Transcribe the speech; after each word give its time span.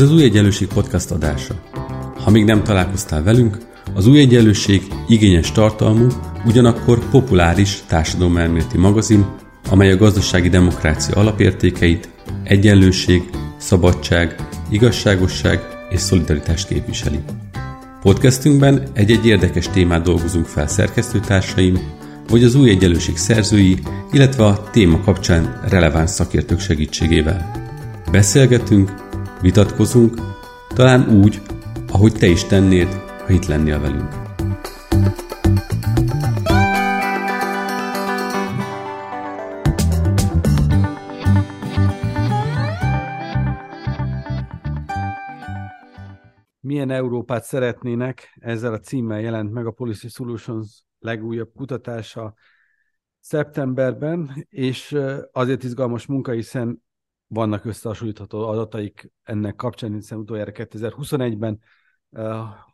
Ez 0.00 0.06
az 0.06 0.12
Új 0.12 0.22
Egyenlőség 0.22 0.68
podcast 0.68 1.10
adása. 1.10 1.54
Ha 2.24 2.30
még 2.30 2.44
nem 2.44 2.62
találkoztál 2.62 3.22
velünk, 3.22 3.58
az 3.94 4.06
Új 4.06 4.18
Egyenlőség 4.18 4.82
igényes 5.08 5.52
tartalmú, 5.52 6.06
ugyanakkor 6.46 7.08
populáris 7.10 7.82
társadalomelméleti 7.86 8.78
magazin, 8.78 9.26
amely 9.70 9.92
a 9.92 9.96
gazdasági 9.96 10.48
demokrácia 10.48 11.14
alapértékeit, 11.14 12.08
egyenlőség, 12.44 13.30
szabadság, 13.56 14.48
igazságosság 14.70 15.60
és 15.90 16.00
szolidaritást 16.00 16.68
képviseli. 16.68 17.18
Podcastünkben 18.02 18.82
egy-egy 18.92 19.26
érdekes 19.26 19.68
témát 19.68 20.02
dolgozunk 20.02 20.46
fel 20.46 20.66
szerkesztőtársaim, 20.66 21.78
vagy 22.28 22.44
az 22.44 22.54
új 22.54 22.70
egyenlőség 22.70 23.16
szerzői, 23.16 23.78
illetve 24.12 24.44
a 24.44 24.70
téma 24.70 25.00
kapcsán 25.00 25.60
releváns 25.68 26.10
szakértők 26.10 26.60
segítségével. 26.60 27.50
Beszélgetünk, 28.10 29.08
vitatkozunk, 29.42 30.14
talán 30.68 31.08
úgy, 31.08 31.40
ahogy 31.92 32.12
te 32.12 32.26
is 32.26 32.44
tennéd, 32.44 32.88
ha 33.26 33.32
itt 33.32 33.46
lennél 33.46 33.80
velünk. 33.80 34.18
Milyen 46.60 46.90
Európát 46.90 47.44
szeretnének? 47.44 48.36
Ezzel 48.40 48.72
a 48.72 48.78
címmel 48.78 49.20
jelent 49.20 49.52
meg 49.52 49.66
a 49.66 49.70
Policy 49.70 50.08
Solutions 50.08 50.84
legújabb 50.98 51.50
kutatása 51.54 52.34
szeptemberben, 53.20 54.46
és 54.48 54.96
azért 55.32 55.62
izgalmas 55.62 56.06
munka, 56.06 56.32
hiszen 56.32 56.82
vannak 57.32 57.64
összehasonlítható 57.64 58.48
adataik 58.48 59.12
ennek 59.22 59.54
kapcsán, 59.54 59.92
hiszen 59.92 60.18
utoljára 60.18 60.52
2021-ben 60.54 61.60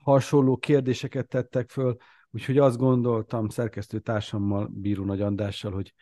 hasonló 0.03 0.57
kérdéseket 0.57 1.29
tettek 1.29 1.71
föl, 1.71 1.97
úgyhogy 2.31 2.59
azt 2.59 2.77
gondoltam 2.77 3.49
szerkesztő 3.49 3.99
társammal, 3.99 4.71
Bíró 4.73 5.05
Nagy 5.05 5.21
Andrással, 5.21 5.73
hogy 5.73 5.95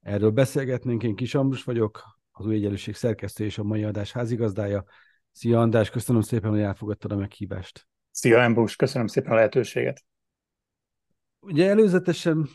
erről 0.00 0.30
beszélgetnénk. 0.30 1.02
Én 1.02 1.14
Kis 1.14 1.34
Ambrus 1.34 1.64
vagyok, 1.64 2.02
az 2.30 2.46
új 2.46 2.54
egyenlőség 2.54 2.94
szerkesztő 2.94 3.44
és 3.44 3.58
a 3.58 3.62
mai 3.62 3.84
adás 3.84 4.12
házigazdája. 4.12 4.84
Szia 5.30 5.60
András, 5.60 5.90
köszönöm 5.90 6.22
szépen, 6.22 6.50
hogy 6.50 6.60
elfogadtad 6.60 7.12
a 7.12 7.16
meghívást. 7.16 7.86
Szia 8.10 8.42
Ambrus, 8.42 8.76
köszönöm 8.76 9.06
szépen 9.06 9.32
a 9.32 9.34
lehetőséget. 9.34 10.04
Ugye 11.40 11.68
előzetesen 11.68 12.48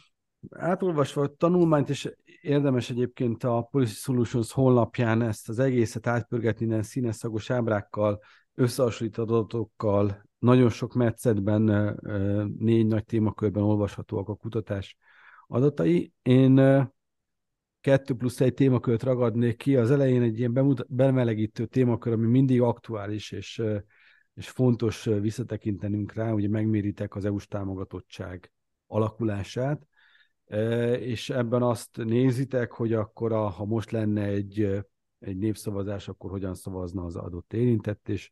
átolvasva 0.49 1.21
a 1.21 1.27
tanulmányt, 1.27 1.89
és 1.89 2.15
érdemes 2.45 2.89
egyébként 2.89 3.43
a 3.43 3.67
Policy 3.71 3.93
Solutions 3.93 4.51
honlapján 4.51 5.21
ezt 5.21 5.49
az 5.49 5.59
egészet 5.59 6.07
átpörgetni 6.07 6.65
ilyen 6.65 6.83
színeszagos 6.83 7.49
ábrákkal, 7.49 8.19
összehasonlított 8.53 9.29
adatokkal, 9.29 10.23
nagyon 10.39 10.69
sok 10.69 10.93
metszetben, 10.93 11.95
négy 12.57 12.87
nagy 12.87 13.05
témakörben 13.05 13.63
olvashatóak 13.63 14.29
a 14.29 14.35
kutatás 14.35 14.97
adatai. 15.47 16.11
Én 16.21 16.55
kettő 17.81 18.13
plusz 18.13 18.41
egy 18.41 18.53
témakört 18.53 19.03
ragadnék 19.03 19.57
ki. 19.57 19.75
Az 19.75 19.91
elején 19.91 20.21
egy 20.21 20.39
ilyen 20.39 20.53
bemut- 20.53 20.95
bemelegítő 20.95 21.65
témakör, 21.65 22.13
ami 22.13 22.27
mindig 22.27 22.61
aktuális 22.61 23.31
és, 23.31 23.61
és 24.33 24.49
fontos 24.49 25.03
visszatekintenünk 25.03 26.13
rá, 26.13 26.31
ugye 26.31 26.49
megméritek 26.49 27.15
az 27.15 27.25
EU-s 27.25 27.47
támogatottság 27.47 28.51
alakulását, 28.87 29.87
és 30.99 31.29
ebben 31.29 31.61
azt 31.61 31.97
nézitek, 31.97 32.71
hogy 32.71 32.93
akkor 32.93 33.31
a, 33.31 33.47
ha 33.47 33.65
most 33.65 33.91
lenne 33.91 34.23
egy, 34.23 34.83
egy 35.19 35.37
népszavazás, 35.37 36.07
akkor 36.07 36.29
hogyan 36.29 36.55
szavazna 36.55 37.03
az 37.03 37.15
adott 37.15 37.53
érintett, 37.53 38.09
és 38.09 38.31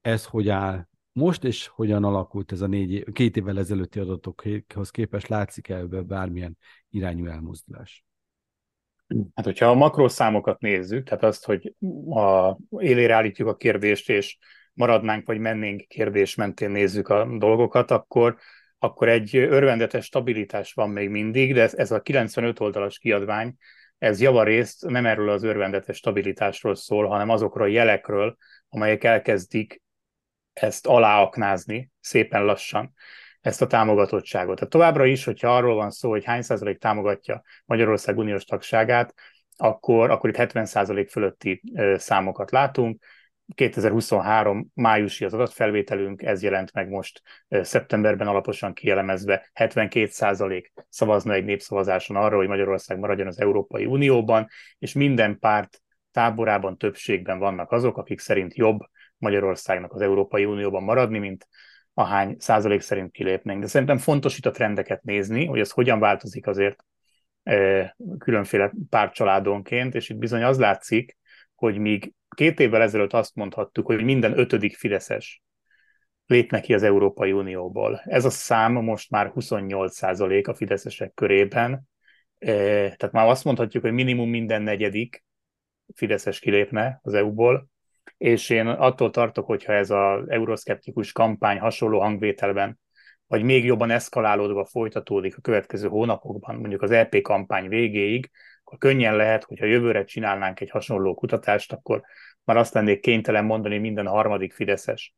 ez 0.00 0.26
hogy 0.26 0.48
áll 0.48 0.86
most, 1.12 1.44
és 1.44 1.66
hogyan 1.66 2.04
alakult 2.04 2.52
ez 2.52 2.60
a 2.60 2.66
négy, 2.66 3.04
két 3.12 3.36
évvel 3.36 3.58
ezelőtti 3.58 3.98
adatokhoz 3.98 4.90
képest, 4.90 5.28
látszik 5.28 5.68
-e 5.68 5.76
ebben 5.76 6.06
bármilyen 6.06 6.58
irányú 6.90 7.26
elmozdulás? 7.26 8.04
Hát, 9.34 9.44
hogyha 9.44 9.66
a 9.66 9.74
makroszámokat 9.74 10.60
nézzük, 10.60 11.04
tehát 11.04 11.24
azt, 11.24 11.44
hogy 11.44 11.74
a 12.10 12.56
élére 12.78 13.14
állítjuk 13.14 13.48
a 13.48 13.56
kérdést, 13.56 14.10
és 14.10 14.38
maradnánk, 14.72 15.26
vagy 15.26 15.38
mennénk 15.38 15.88
kérdés 15.88 16.34
mentén 16.34 16.70
nézzük 16.70 17.08
a 17.08 17.36
dolgokat, 17.38 17.90
akkor 17.90 18.36
akkor 18.84 19.08
egy 19.08 19.36
örvendetes 19.36 20.04
stabilitás 20.04 20.72
van 20.72 20.90
még 20.90 21.08
mindig, 21.08 21.54
de 21.54 21.68
ez, 21.74 21.90
a 21.90 22.00
95 22.00 22.60
oldalas 22.60 22.98
kiadvány, 22.98 23.54
ez 23.98 24.20
javarészt 24.20 24.86
nem 24.86 25.06
erről 25.06 25.28
az 25.28 25.42
örvendetes 25.42 25.96
stabilitásról 25.96 26.74
szól, 26.74 27.06
hanem 27.06 27.28
azokról 27.28 27.66
a 27.66 27.70
jelekről, 27.70 28.36
amelyek 28.68 29.04
elkezdik 29.04 29.82
ezt 30.52 30.86
aláaknázni 30.86 31.90
szépen 32.00 32.44
lassan, 32.44 32.92
ezt 33.40 33.62
a 33.62 33.66
támogatottságot. 33.66 34.54
Tehát 34.54 34.70
továbbra 34.70 35.04
is, 35.06 35.24
hogyha 35.24 35.56
arról 35.56 35.74
van 35.74 35.90
szó, 35.90 36.10
hogy 36.10 36.24
hány 36.24 36.42
százalék 36.42 36.78
támogatja 36.78 37.42
Magyarország 37.64 38.18
uniós 38.18 38.44
tagságát, 38.44 39.14
akkor, 39.56 40.10
akkor 40.10 40.30
itt 40.30 40.36
70 40.36 40.66
százalék 40.66 41.08
fölötti 41.08 41.62
számokat 41.96 42.50
látunk, 42.50 43.04
2023 43.54 44.70
májusi 44.74 45.24
az 45.24 45.34
adatfelvételünk, 45.34 46.22
ez 46.22 46.42
jelent 46.42 46.72
meg 46.72 46.88
most 46.88 47.22
szeptemberben 47.48 48.26
alaposan 48.26 48.72
kielemezve, 48.72 49.50
72% 49.54 50.64
szavazna 50.88 51.32
egy 51.32 51.44
népszavazáson 51.44 52.16
arra, 52.16 52.36
hogy 52.36 52.48
Magyarország 52.48 52.98
maradjon 52.98 53.26
az 53.26 53.40
Európai 53.40 53.86
Unióban, 53.86 54.48
és 54.78 54.92
minden 54.92 55.38
párt 55.38 55.82
táborában 56.10 56.78
többségben 56.78 57.38
vannak 57.38 57.72
azok, 57.72 57.96
akik 57.96 58.20
szerint 58.20 58.54
jobb 58.54 58.78
Magyarországnak 59.18 59.92
az 59.92 60.00
Európai 60.00 60.44
Unióban 60.44 60.82
maradni, 60.82 61.18
mint 61.18 61.48
ahány 61.94 62.36
százalék 62.38 62.80
szerint 62.80 63.12
kilépnénk. 63.12 63.60
De 63.60 63.66
szerintem 63.66 63.98
fontos 63.98 64.38
itt 64.38 64.46
a 64.46 64.50
trendeket 64.50 65.02
nézni, 65.02 65.46
hogy 65.46 65.60
ez 65.60 65.70
hogyan 65.70 65.98
változik 65.98 66.46
azért 66.46 66.84
különféle 68.18 68.72
pártcsaládonként, 68.88 69.94
és 69.94 70.08
itt 70.08 70.16
bizony 70.16 70.42
az 70.42 70.58
látszik, 70.58 71.16
hogy 71.54 71.78
míg 71.78 72.12
két 72.34 72.60
évvel 72.60 72.82
ezelőtt 72.82 73.12
azt 73.12 73.34
mondhattuk, 73.34 73.86
hogy 73.86 74.04
minden 74.04 74.38
ötödik 74.38 74.76
Fideszes 74.76 75.42
lépne 76.26 76.60
ki 76.60 76.74
az 76.74 76.82
Európai 76.82 77.32
Unióból. 77.32 78.02
Ez 78.04 78.24
a 78.24 78.30
szám 78.30 78.72
most 78.72 79.10
már 79.10 79.32
28% 79.34 80.48
a 80.48 80.54
fideszesek 80.54 81.14
körében, 81.14 81.72
e, 82.38 82.52
tehát 82.74 83.12
már 83.12 83.28
azt 83.28 83.44
mondhatjuk, 83.44 83.82
hogy 83.82 83.92
minimum 83.92 84.30
minden 84.30 84.62
negyedik 84.62 85.24
fideszes 85.94 86.38
kilépne 86.38 87.00
az 87.02 87.14
EU-ból, 87.14 87.68
és 88.16 88.50
én 88.50 88.66
attól 88.66 89.10
tartok, 89.10 89.46
hogyha 89.46 89.72
ez 89.72 89.90
az 89.90 90.28
euroszkeptikus 90.28 91.12
kampány 91.12 91.58
hasonló 91.58 92.00
hangvételben, 92.00 92.78
vagy 93.26 93.42
még 93.42 93.64
jobban 93.64 93.90
eszkalálódva 93.90 94.64
folytatódik 94.64 95.36
a 95.36 95.40
következő 95.40 95.88
hónapokban, 95.88 96.56
mondjuk 96.56 96.82
az 96.82 96.90
EP 96.90 97.20
kampány 97.20 97.68
végéig, 97.68 98.30
akkor 98.64 98.78
könnyen 98.78 99.16
lehet, 99.16 99.44
hogyha 99.44 99.66
jövőre 99.66 100.04
csinálnánk 100.04 100.60
egy 100.60 100.70
hasonló 100.70 101.14
kutatást, 101.14 101.72
akkor 101.72 102.02
már 102.44 102.56
azt 102.56 102.74
lennék 102.74 103.00
kénytelen 103.00 103.44
mondani, 103.44 103.78
minden 103.78 104.06
harmadik 104.06 104.52
Fideszes 104.52 105.14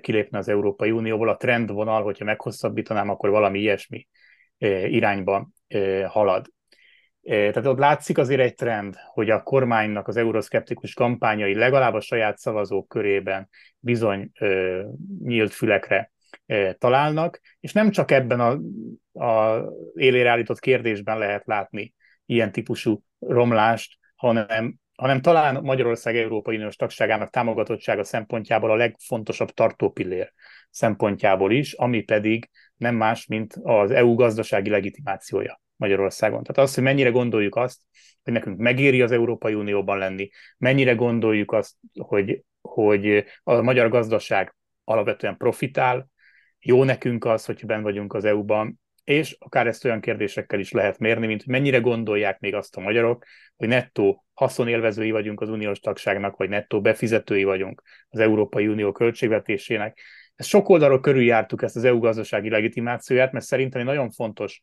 kilépne 0.00 0.38
az 0.38 0.48
Európai 0.48 0.90
Unióból. 0.90 1.28
A 1.28 1.36
trendvonal, 1.36 2.02
hogyha 2.02 2.24
meghosszabbítanám, 2.24 3.08
akkor 3.08 3.30
valami 3.30 3.58
ilyesmi 3.58 4.08
irányba 4.86 5.48
halad. 6.06 6.46
Tehát 7.22 7.66
ott 7.66 7.78
látszik 7.78 8.18
azért 8.18 8.40
egy 8.40 8.54
trend, 8.54 8.94
hogy 9.12 9.30
a 9.30 9.42
kormánynak 9.42 10.08
az 10.08 10.16
euroszkeptikus 10.16 10.94
kampányai 10.94 11.54
legalább 11.54 11.94
a 11.94 12.00
saját 12.00 12.38
szavazók 12.38 12.88
körében 12.88 13.48
bizony 13.78 14.30
nyílt 15.22 15.52
fülekre 15.52 16.12
találnak, 16.78 17.40
és 17.60 17.72
nem 17.72 17.90
csak 17.90 18.10
ebben 18.10 18.40
a, 18.40 18.58
a 19.26 19.64
élére 19.94 20.30
állított 20.30 20.58
kérdésben 20.58 21.18
lehet 21.18 21.46
látni 21.46 21.94
ilyen 22.32 22.52
típusú 22.52 23.02
romlást, 23.18 23.98
hanem, 24.14 24.74
hanem 24.96 25.20
talán 25.20 25.62
Magyarország 25.62 26.16
Európai 26.16 26.56
Uniós 26.56 26.76
tagságának 26.76 27.30
támogatottsága 27.30 28.04
szempontjából 28.04 28.70
a 28.70 28.74
legfontosabb 28.76 29.50
tartópillér 29.50 30.32
szempontjából 30.70 31.52
is, 31.52 31.72
ami 31.72 32.02
pedig 32.02 32.50
nem 32.76 32.94
más, 32.94 33.26
mint 33.26 33.54
az 33.62 33.90
EU 33.90 34.14
gazdasági 34.14 34.70
legitimációja 34.70 35.60
Magyarországon. 35.76 36.42
Tehát 36.42 36.68
az, 36.68 36.74
hogy 36.74 36.84
mennyire 36.84 37.10
gondoljuk 37.10 37.56
azt, 37.56 37.80
hogy 38.22 38.32
nekünk 38.32 38.58
megéri 38.58 39.02
az 39.02 39.12
Európai 39.12 39.54
Unióban 39.54 39.98
lenni, 39.98 40.30
mennyire 40.58 40.94
gondoljuk 40.94 41.52
azt, 41.52 41.74
hogy, 42.00 42.44
hogy 42.60 43.24
a 43.42 43.60
magyar 43.60 43.88
gazdaság 43.88 44.54
alapvetően 44.84 45.36
profitál, 45.36 46.10
jó 46.60 46.84
nekünk 46.84 47.24
az, 47.24 47.44
hogyha 47.44 47.66
ben 47.66 47.82
vagyunk 47.82 48.14
az 48.14 48.24
EU-ban, 48.24 48.80
és 49.04 49.36
akár 49.38 49.66
ezt 49.66 49.84
olyan 49.84 50.00
kérdésekkel 50.00 50.58
is 50.60 50.70
lehet 50.70 50.98
mérni, 50.98 51.26
mint 51.26 51.46
mennyire 51.46 51.78
gondolják 51.78 52.38
még 52.38 52.54
azt 52.54 52.76
a 52.76 52.80
magyarok, 52.80 53.24
hogy 53.56 53.68
nettó 53.68 54.24
haszonélvezői 54.32 55.10
vagyunk 55.10 55.40
az 55.40 55.48
uniós 55.48 55.78
tagságnak, 55.78 56.36
vagy 56.36 56.48
nettó 56.48 56.80
befizetői 56.80 57.44
vagyunk 57.44 57.82
az 58.08 58.18
Európai 58.18 58.66
Unió 58.66 58.92
költségvetésének. 58.92 60.00
Ezt 60.34 60.48
sok 60.48 60.68
oldalról 60.68 61.00
körüljártuk 61.00 61.62
ezt 61.62 61.76
az 61.76 61.84
EU 61.84 61.98
gazdasági 61.98 62.48
legitimációját, 62.48 63.32
mert 63.32 63.44
szerintem 63.44 63.80
egy 63.80 63.86
nagyon 63.86 64.10
fontos 64.10 64.62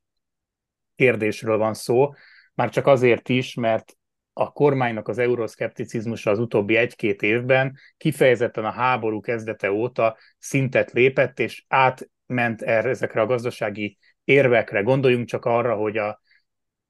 kérdésről 0.96 1.58
van 1.58 1.74
szó, 1.74 2.14
már 2.54 2.70
csak 2.70 2.88
azért 2.88 3.30
is, 3.30 3.54
mert 3.54 3.98
a 4.34 4.52
kormánynak 4.52 5.08
az 5.08 5.18
euroszkepticizmusa 5.18 6.32
az 6.32 6.40
utóbbi 6.40 6.76
egy-két 6.76 7.22
évben 7.22 7.78
kifejezetten 7.98 8.66
a 8.66 8.72
háború 8.72 9.20
kezdete 9.22 9.72
óta 9.72 10.18
szintet 10.38 10.92
lépett, 10.92 11.40
és 11.40 11.64
átment 11.68 12.62
erre, 12.62 12.90
ezekre 12.90 13.22
a 13.22 13.26
gazdasági 13.26 13.98
érvekre. 14.30 14.82
Gondoljunk 14.82 15.28
csak 15.28 15.46
arra, 15.46 15.76
hogy 15.76 15.98
a 15.98 16.22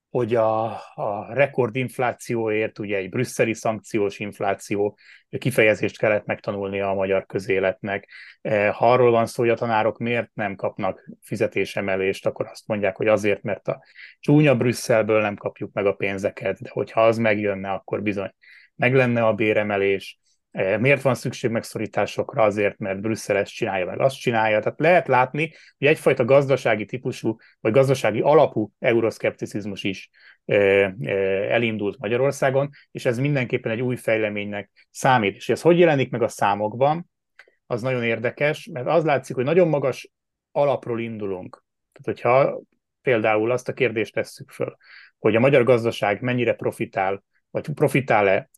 hogy 0.10 0.36
a, 0.36 0.66
a 0.94 1.34
rekordinflációért, 1.34 2.80
ugye 2.80 2.98
egy 2.98 3.10
brüsszeli 3.10 3.54
szankciós 3.54 4.20
infláció 4.20 4.98
kifejezést 5.38 5.98
kellett 5.98 6.26
megtanulnia 6.26 6.90
a 6.90 6.94
magyar 6.94 7.26
közéletnek. 7.26 8.10
E, 8.42 8.70
ha 8.70 8.92
arról 8.92 9.12
van 9.12 9.26
szó, 9.26 9.42
hogy 9.44 9.52
a 9.52 9.56
tanárok 9.56 9.98
miért 9.98 10.30
nem 10.34 10.56
kapnak 10.56 11.10
fizetésemelést, 11.22 12.26
akkor 12.26 12.48
azt 12.48 12.68
mondják, 12.68 12.96
hogy 12.96 13.08
azért, 13.08 13.42
mert 13.42 13.68
a 13.68 13.84
csúnya 14.20 14.56
Brüsszelből 14.56 15.22
nem 15.22 15.36
kapjuk 15.36 15.74
meg 15.74 15.86
a 15.86 15.94
pénzeket, 15.94 16.62
de 16.62 16.70
hogyha 16.72 17.02
az 17.02 17.18
megjönne, 17.18 17.72
akkor 17.72 18.02
bizony 18.02 18.34
meg 18.76 18.96
lenne 18.96 19.26
a 19.26 19.34
béremelés, 19.34 20.20
miért 20.52 21.02
van 21.02 21.16
szükség 21.16 21.50
megszorításokra? 21.50 22.44
Azért, 22.44 22.78
mert 22.78 23.02
Brüsszel 23.02 23.38
ezt 23.38 23.54
csinálja, 23.54 23.86
meg 23.86 24.00
azt 24.00 24.20
csinálja. 24.20 24.60
Tehát 24.60 24.80
lehet 24.80 25.08
látni, 25.08 25.54
hogy 25.78 25.88
egyfajta 25.88 26.26
gazdasági 26.26 26.86
típusú, 26.86 27.36
vagy 27.60 27.72
gazdasági 27.72 28.22
alapú 28.22 28.72
euroszkepticizmus 28.80 29.84
is 29.84 30.10
e, 30.46 30.56
e, 30.56 30.94
elindult 31.52 31.98
Magyarországon, 32.00 32.70
és 32.92 33.06
ez 33.06 33.20
mindenképpen 33.20 33.72
egy 33.72 33.82
új 33.82 33.96
fejleménynek 33.96 34.88
számít. 34.92 35.36
És 35.36 35.50
ez 35.50 35.62
hogy 35.62 35.80
jelenik 35.80 36.12
meg 36.12 36.22
a 36.22 36.28
számokban? 36.28 37.10
Az 37.66 37.82
nagyon 37.82 38.04
érdekes, 38.04 38.70
mert 38.72 38.88
az 38.88 39.04
látszik, 39.04 39.36
hogy 39.36 39.46
nagyon 39.46 39.68
magas 39.68 40.12
alapról 40.52 41.00
indulunk. 41.00 41.64
Tehát, 41.92 42.20
hogyha 42.20 42.62
például 43.02 43.52
azt 43.52 43.68
a 43.68 43.74
kérdést 43.74 44.14
tesszük 44.14 44.52
föl, 44.52 44.78
hogy 45.20 45.36
a 45.36 45.40
magyar 45.40 45.64
gazdaság 45.64 46.22
mennyire 46.22 46.54
profitál 46.54 47.24
vagy 47.52 47.70
profitál-e 47.74 48.50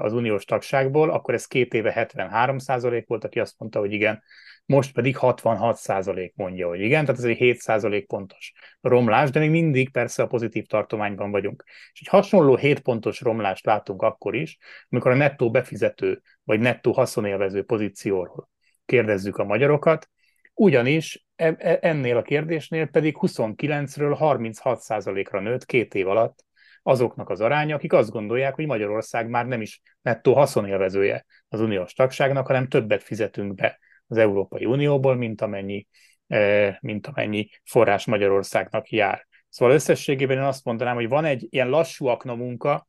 az 0.00 0.12
uniós 0.12 0.44
tagságból, 0.44 1.10
akkor 1.10 1.34
ez 1.34 1.46
két 1.46 1.74
éve 1.74 1.92
73 1.92 2.58
százalék 2.58 3.06
volt, 3.06 3.24
aki 3.24 3.40
azt 3.40 3.54
mondta, 3.58 3.78
hogy 3.78 3.92
igen, 3.92 4.22
most 4.64 4.92
pedig 4.92 5.16
66 5.16 5.76
százalék 5.76 6.32
mondja, 6.36 6.68
hogy 6.68 6.80
igen, 6.80 7.04
tehát 7.04 7.20
ez 7.20 7.26
egy 7.26 7.36
7 7.36 7.58
százalék 7.58 8.06
pontos 8.06 8.52
romlás, 8.80 9.30
de 9.30 9.38
még 9.38 9.50
mindig 9.50 9.90
persze 9.90 10.22
a 10.22 10.26
pozitív 10.26 10.66
tartományban 10.66 11.30
vagyunk. 11.30 11.64
És 11.92 12.00
egy 12.00 12.08
hasonló 12.08 12.56
7 12.56 12.80
pontos 12.80 13.20
romlást 13.20 13.66
látunk 13.66 14.02
akkor 14.02 14.34
is, 14.34 14.58
amikor 14.88 15.10
a 15.10 15.14
nettó 15.14 15.50
befizető 15.50 16.22
vagy 16.44 16.60
nettó 16.60 16.92
haszonélvező 16.92 17.62
pozícióról 17.62 18.48
kérdezzük 18.84 19.36
a 19.36 19.44
magyarokat, 19.44 20.08
ugyanis 20.54 21.26
e, 21.36 21.54
e, 21.58 21.78
ennél 21.80 22.16
a 22.16 22.22
kérdésnél 22.22 22.86
pedig 22.86 23.16
29-ről 23.20 24.14
36 24.18 24.80
százalékra 24.80 25.40
nőtt 25.40 25.64
két 25.64 25.94
év 25.94 26.08
alatt 26.08 26.44
azoknak 26.88 27.28
az 27.30 27.40
aránya, 27.40 27.74
akik 27.74 27.92
azt 27.92 28.10
gondolják, 28.10 28.54
hogy 28.54 28.66
Magyarország 28.66 29.28
már 29.28 29.46
nem 29.46 29.60
is 29.60 29.80
nettó 30.02 30.34
haszonélvezője 30.34 31.24
az 31.48 31.60
uniós 31.60 31.92
tagságnak, 31.92 32.46
hanem 32.46 32.68
többet 32.68 33.02
fizetünk 33.02 33.54
be 33.54 33.78
az 34.06 34.16
Európai 34.16 34.64
Unióból, 34.64 35.16
mint 35.16 35.40
amennyi, 35.40 35.86
eh, 36.26 36.76
mint 36.80 37.06
amennyi 37.06 37.48
forrás 37.64 38.06
Magyarországnak 38.06 38.90
jár. 38.90 39.26
Szóval 39.48 39.74
összességében 39.74 40.36
én 40.36 40.42
azt 40.42 40.64
mondanám, 40.64 40.94
hogy 40.94 41.08
van 41.08 41.24
egy 41.24 41.46
ilyen 41.50 41.68
lassú 41.68 42.06
aknamunka, 42.06 42.88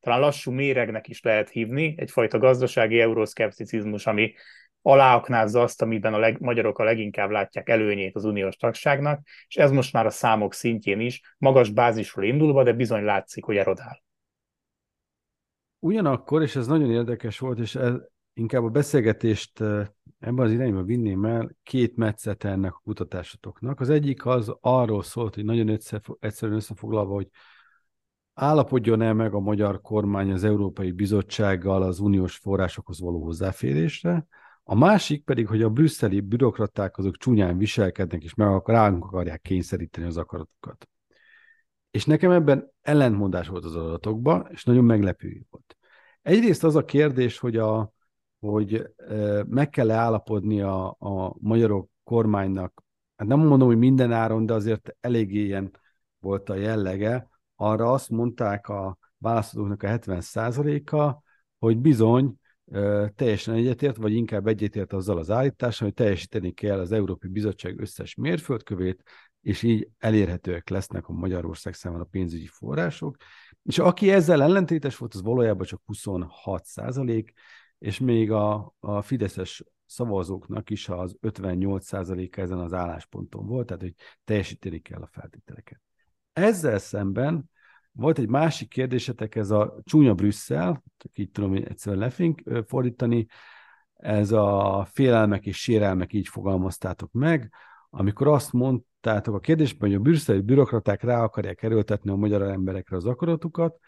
talán 0.00 0.20
lassú 0.20 0.50
méregnek 0.50 1.08
is 1.08 1.22
lehet 1.22 1.48
hívni, 1.48 1.94
egyfajta 1.96 2.38
gazdasági 2.38 3.00
euroszkepticizmus, 3.00 4.06
ami 4.06 4.32
aláaknázza 4.82 5.62
azt, 5.62 5.82
amiben 5.82 6.14
a 6.14 6.18
leg, 6.18 6.40
magyarok 6.40 6.78
a 6.78 6.84
leginkább 6.84 7.30
látják 7.30 7.68
előnyét 7.68 8.16
az 8.16 8.24
uniós 8.24 8.56
tagságnak, 8.56 9.20
és 9.48 9.56
ez 9.56 9.70
most 9.70 9.92
már 9.92 10.06
a 10.06 10.10
számok 10.10 10.54
szintjén 10.54 11.00
is 11.00 11.34
magas 11.38 11.70
bázisról 11.70 12.24
indulva, 12.24 12.62
de 12.62 12.72
bizony 12.72 13.04
látszik, 13.04 13.44
hogy 13.44 13.56
erodál. 13.56 14.02
Ugyanakkor, 15.78 16.42
és 16.42 16.56
ez 16.56 16.66
nagyon 16.66 16.90
érdekes 16.90 17.38
volt, 17.38 17.58
és 17.58 17.74
ez, 17.74 17.94
inkább 18.32 18.64
a 18.64 18.68
beszélgetést 18.68 19.60
ebben 20.18 20.44
az 20.44 20.52
irányba 20.52 20.82
vinném 20.82 21.24
el, 21.24 21.50
két 21.62 21.96
metszete 21.96 22.48
ennek 22.48 22.74
a 22.74 22.80
kutatásotoknak. 22.84 23.80
Az 23.80 23.90
egyik 23.90 24.26
az 24.26 24.54
arról 24.60 25.02
szólt, 25.02 25.34
hogy 25.34 25.44
nagyon 25.44 25.68
egyszerűen 26.20 26.56
összefoglalva, 26.56 27.14
hogy 27.14 27.28
állapodjon 28.34 29.02
el 29.02 29.14
meg 29.14 29.34
a 29.34 29.40
magyar 29.40 29.80
kormány 29.80 30.32
az 30.32 30.44
Európai 30.44 30.92
Bizottsággal 30.92 31.82
az 31.82 32.00
uniós 32.00 32.36
forrásokhoz 32.36 33.00
való 33.00 33.22
hozzáférésre, 33.22 34.26
a 34.70 34.74
másik 34.74 35.24
pedig, 35.24 35.46
hogy 35.46 35.62
a 35.62 35.70
brüsszeli 35.70 36.20
bürokraták 36.20 36.98
azok 36.98 37.16
csúnyán 37.16 37.58
viselkednek, 37.58 38.22
és 38.22 38.34
meg 38.34 38.48
akar, 38.48 38.74
ránk 38.74 39.04
akarják 39.04 39.40
kényszeríteni 39.40 40.06
az 40.06 40.16
akaratokat. 40.16 40.88
És 41.90 42.04
nekem 42.04 42.30
ebben 42.30 42.72
ellentmondás 42.80 43.48
volt 43.48 43.64
az 43.64 43.76
adatokban, 43.76 44.48
és 44.50 44.64
nagyon 44.64 44.84
meglepő 44.84 45.42
volt. 45.50 45.76
Egyrészt 46.22 46.64
az 46.64 46.76
a 46.76 46.84
kérdés, 46.84 47.38
hogy, 47.38 47.56
a, 47.56 47.92
hogy 48.40 48.92
e, 48.96 49.44
meg 49.48 49.68
kell 49.68 49.90
állapodni 49.90 50.60
a, 50.60 50.96
a 50.98 51.36
magyarok 51.40 51.90
kormánynak, 52.04 52.82
hát 53.16 53.28
nem 53.28 53.38
mondom, 53.38 53.68
hogy 53.68 53.78
minden 53.78 54.12
áron, 54.12 54.46
de 54.46 54.52
azért 54.52 54.96
eléggé 55.00 55.44
ilyen 55.44 55.70
volt 56.18 56.48
a 56.48 56.54
jellege, 56.54 57.28
arra 57.56 57.92
azt 57.92 58.10
mondták 58.10 58.68
a 58.68 58.98
választóknak 59.18 59.82
a 59.82 59.88
70%-a, 59.88 61.22
hogy 61.58 61.78
bizony 61.78 62.38
teljesen 63.14 63.54
egyetért, 63.54 63.96
vagy 63.96 64.12
inkább 64.12 64.46
egyetért 64.46 64.92
azzal 64.92 65.18
az 65.18 65.30
állítással, 65.30 65.86
hogy 65.86 65.96
teljesíteni 65.96 66.52
kell 66.52 66.78
az 66.78 66.92
Európai 66.92 67.30
Bizottság 67.30 67.80
összes 67.80 68.14
mérföldkövét, 68.14 69.02
és 69.42 69.62
így 69.62 69.88
elérhetőek 69.98 70.68
lesznek 70.68 71.08
a 71.08 71.12
Magyarország 71.12 71.74
számára 71.74 72.02
a 72.02 72.08
pénzügyi 72.10 72.46
források. 72.46 73.16
És 73.62 73.78
aki 73.78 74.10
ezzel 74.10 74.42
ellentétes 74.42 74.96
volt, 74.96 75.14
az 75.14 75.22
valójában 75.22 75.66
csak 75.66 75.82
26 75.84 76.64
százalék, 76.64 77.32
és 77.78 77.98
még 77.98 78.30
a, 78.30 78.74
a 78.78 79.02
Fideszes 79.02 79.64
szavazóknak 79.86 80.70
is 80.70 80.88
az 80.88 81.16
58 81.20 81.84
százaléka 81.84 82.40
ezen 82.40 82.58
az 82.58 82.72
állásponton 82.72 83.46
volt, 83.46 83.66
tehát 83.66 83.82
hogy 83.82 83.94
teljesíteni 84.24 84.78
kell 84.78 85.00
a 85.00 85.08
feltételeket. 85.12 85.80
Ezzel 86.32 86.78
szemben 86.78 87.50
volt 87.92 88.18
egy 88.18 88.28
másik 88.28 88.68
kérdésetek, 88.68 89.34
ez 89.34 89.50
a 89.50 89.80
csúnya 89.84 90.14
Brüsszel, 90.14 90.82
így 91.14 91.30
tudom 91.30 91.50
hogy 91.50 91.64
egyszerűen 91.64 92.02
lefink 92.02 92.42
fordítani, 92.66 93.26
ez 93.94 94.32
a 94.32 94.86
félelmek 94.90 95.46
és 95.46 95.56
sérelmek, 95.56 96.12
így 96.12 96.28
fogalmaztátok 96.28 97.12
meg, 97.12 97.52
amikor 97.90 98.28
azt 98.28 98.52
mondtátok 98.52 99.34
a 99.34 99.40
kérdésben, 99.40 99.88
hogy 99.88 99.98
a 99.98 100.02
brüsszeli 100.02 100.40
bürokraták 100.40 101.02
rá 101.02 101.22
akarják 101.22 101.62
erőltetni 101.62 102.10
a 102.10 102.16
magyar 102.16 102.42
emberekre 102.42 102.96
az 102.96 103.04
akaratukat, 103.04 103.78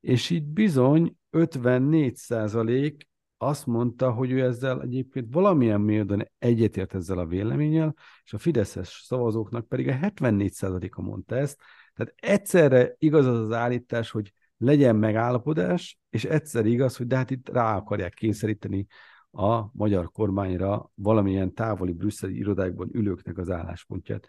és 0.00 0.30
így 0.30 0.44
bizony 0.44 1.16
54 1.30 2.16
százalék 2.16 3.08
azt 3.38 3.66
mondta, 3.66 4.12
hogy 4.12 4.30
ő 4.30 4.42
ezzel 4.42 4.82
egyébként 4.82 5.26
valamilyen 5.32 5.80
módon 5.80 6.28
egyetért 6.38 6.94
ezzel 6.94 7.18
a 7.18 7.26
véleménnyel, 7.26 7.94
és 8.24 8.32
a 8.32 8.38
Fideszes 8.38 9.02
szavazóknak 9.04 9.68
pedig 9.68 9.88
a 9.88 9.92
74 9.92 10.52
százaléka 10.52 11.02
mondta 11.02 11.36
ezt, 11.36 11.60
tehát 11.96 12.14
egyszerre 12.16 12.94
igaz 12.98 13.26
az 13.26 13.38
az 13.38 13.52
állítás, 13.52 14.10
hogy 14.10 14.32
legyen 14.56 14.96
megállapodás, 14.96 15.98
és 16.10 16.24
egyszer 16.24 16.66
igaz, 16.66 16.96
hogy 16.96 17.06
de 17.06 17.16
hát 17.16 17.30
itt 17.30 17.48
rá 17.48 17.76
akarják 17.76 18.12
kényszeríteni 18.12 18.86
a 19.30 19.70
magyar 19.72 20.10
kormányra 20.10 20.90
valamilyen 20.94 21.54
távoli 21.54 21.92
brüsszeli 21.92 22.36
irodákban 22.36 22.88
ülőknek 22.92 23.38
az 23.38 23.50
álláspontját. 23.50 24.26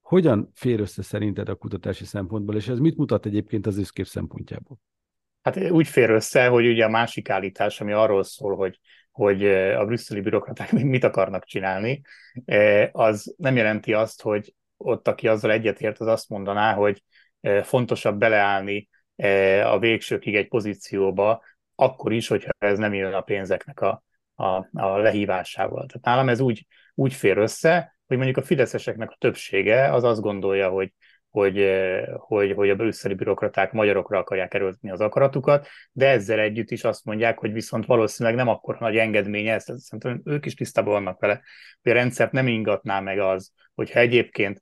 Hogyan 0.00 0.50
fér 0.54 0.80
össze 0.80 1.02
szerinted 1.02 1.48
a 1.48 1.54
kutatási 1.54 2.04
szempontból, 2.04 2.56
és 2.56 2.68
ez 2.68 2.78
mit 2.78 2.96
mutat 2.96 3.26
egyébként 3.26 3.66
az 3.66 3.78
összkép 3.78 4.06
szempontjából? 4.06 4.78
Hát 5.42 5.70
úgy 5.70 5.88
fér 5.88 6.10
össze, 6.10 6.46
hogy 6.46 6.66
ugye 6.66 6.84
a 6.84 6.88
másik 6.88 7.30
állítás, 7.30 7.80
ami 7.80 7.92
arról 7.92 8.22
szól, 8.22 8.56
hogy, 8.56 8.80
hogy 9.10 9.46
a 9.50 9.84
brüsszeli 9.84 10.20
bürokraták 10.20 10.72
mit 10.82 11.04
akarnak 11.04 11.44
csinálni, 11.44 12.02
az 12.92 13.34
nem 13.36 13.56
jelenti 13.56 13.92
azt, 13.92 14.22
hogy 14.22 14.54
ott, 14.82 15.08
aki 15.08 15.28
azzal 15.28 15.50
egyetért, 15.50 15.98
az 16.00 16.06
azt 16.06 16.28
mondaná, 16.28 16.74
hogy 16.74 17.02
fontosabb 17.62 18.18
beleállni 18.18 18.88
a 19.64 19.78
végsőkig 19.78 20.36
egy 20.36 20.48
pozícióba, 20.48 21.42
akkor 21.74 22.12
is, 22.12 22.28
hogyha 22.28 22.50
ez 22.58 22.78
nem 22.78 22.94
jön 22.94 23.12
a 23.12 23.20
pénzeknek 23.20 23.80
a, 23.80 24.04
a, 24.34 24.68
a 24.72 24.96
lehívásával. 24.96 25.86
Tehát 25.86 26.04
nálam 26.04 26.28
ez 26.28 26.40
úgy, 26.40 26.66
úgy 26.94 27.14
fér 27.14 27.38
össze, 27.38 27.96
hogy 28.06 28.16
mondjuk 28.16 28.38
a 28.38 28.42
fideszeseknek 28.42 29.10
a 29.10 29.16
többsége 29.18 29.92
az 29.92 30.04
azt 30.04 30.20
gondolja, 30.20 30.68
hogy 30.68 30.92
hogy, 31.30 31.70
hogy, 32.16 32.52
hogy 32.52 32.70
a 32.70 32.74
brüsszeli 32.74 33.14
bürokraták 33.14 33.72
magyarokra 33.72 34.18
akarják 34.18 34.54
erőltetni 34.54 34.90
az 34.90 35.00
akaratukat, 35.00 35.66
de 35.92 36.08
ezzel 36.08 36.38
együtt 36.38 36.70
is 36.70 36.84
azt 36.84 37.04
mondják, 37.04 37.38
hogy 37.38 37.52
viszont 37.52 37.86
valószínűleg 37.86 38.38
nem 38.38 38.48
akkor 38.48 38.78
nagy 38.78 38.96
engedménye, 38.96 39.54
ezt 39.54 39.78
szerintem 39.78 40.20
ők 40.24 40.46
is 40.46 40.54
tisztában 40.54 40.92
vannak 40.92 41.20
vele, 41.20 41.40
hogy 41.82 41.92
a 41.92 41.94
rendszert 41.94 42.32
nem 42.32 42.46
ingatná 42.46 43.00
meg 43.00 43.18
az, 43.18 43.52
hogyha 43.74 43.98
egyébként 43.98 44.60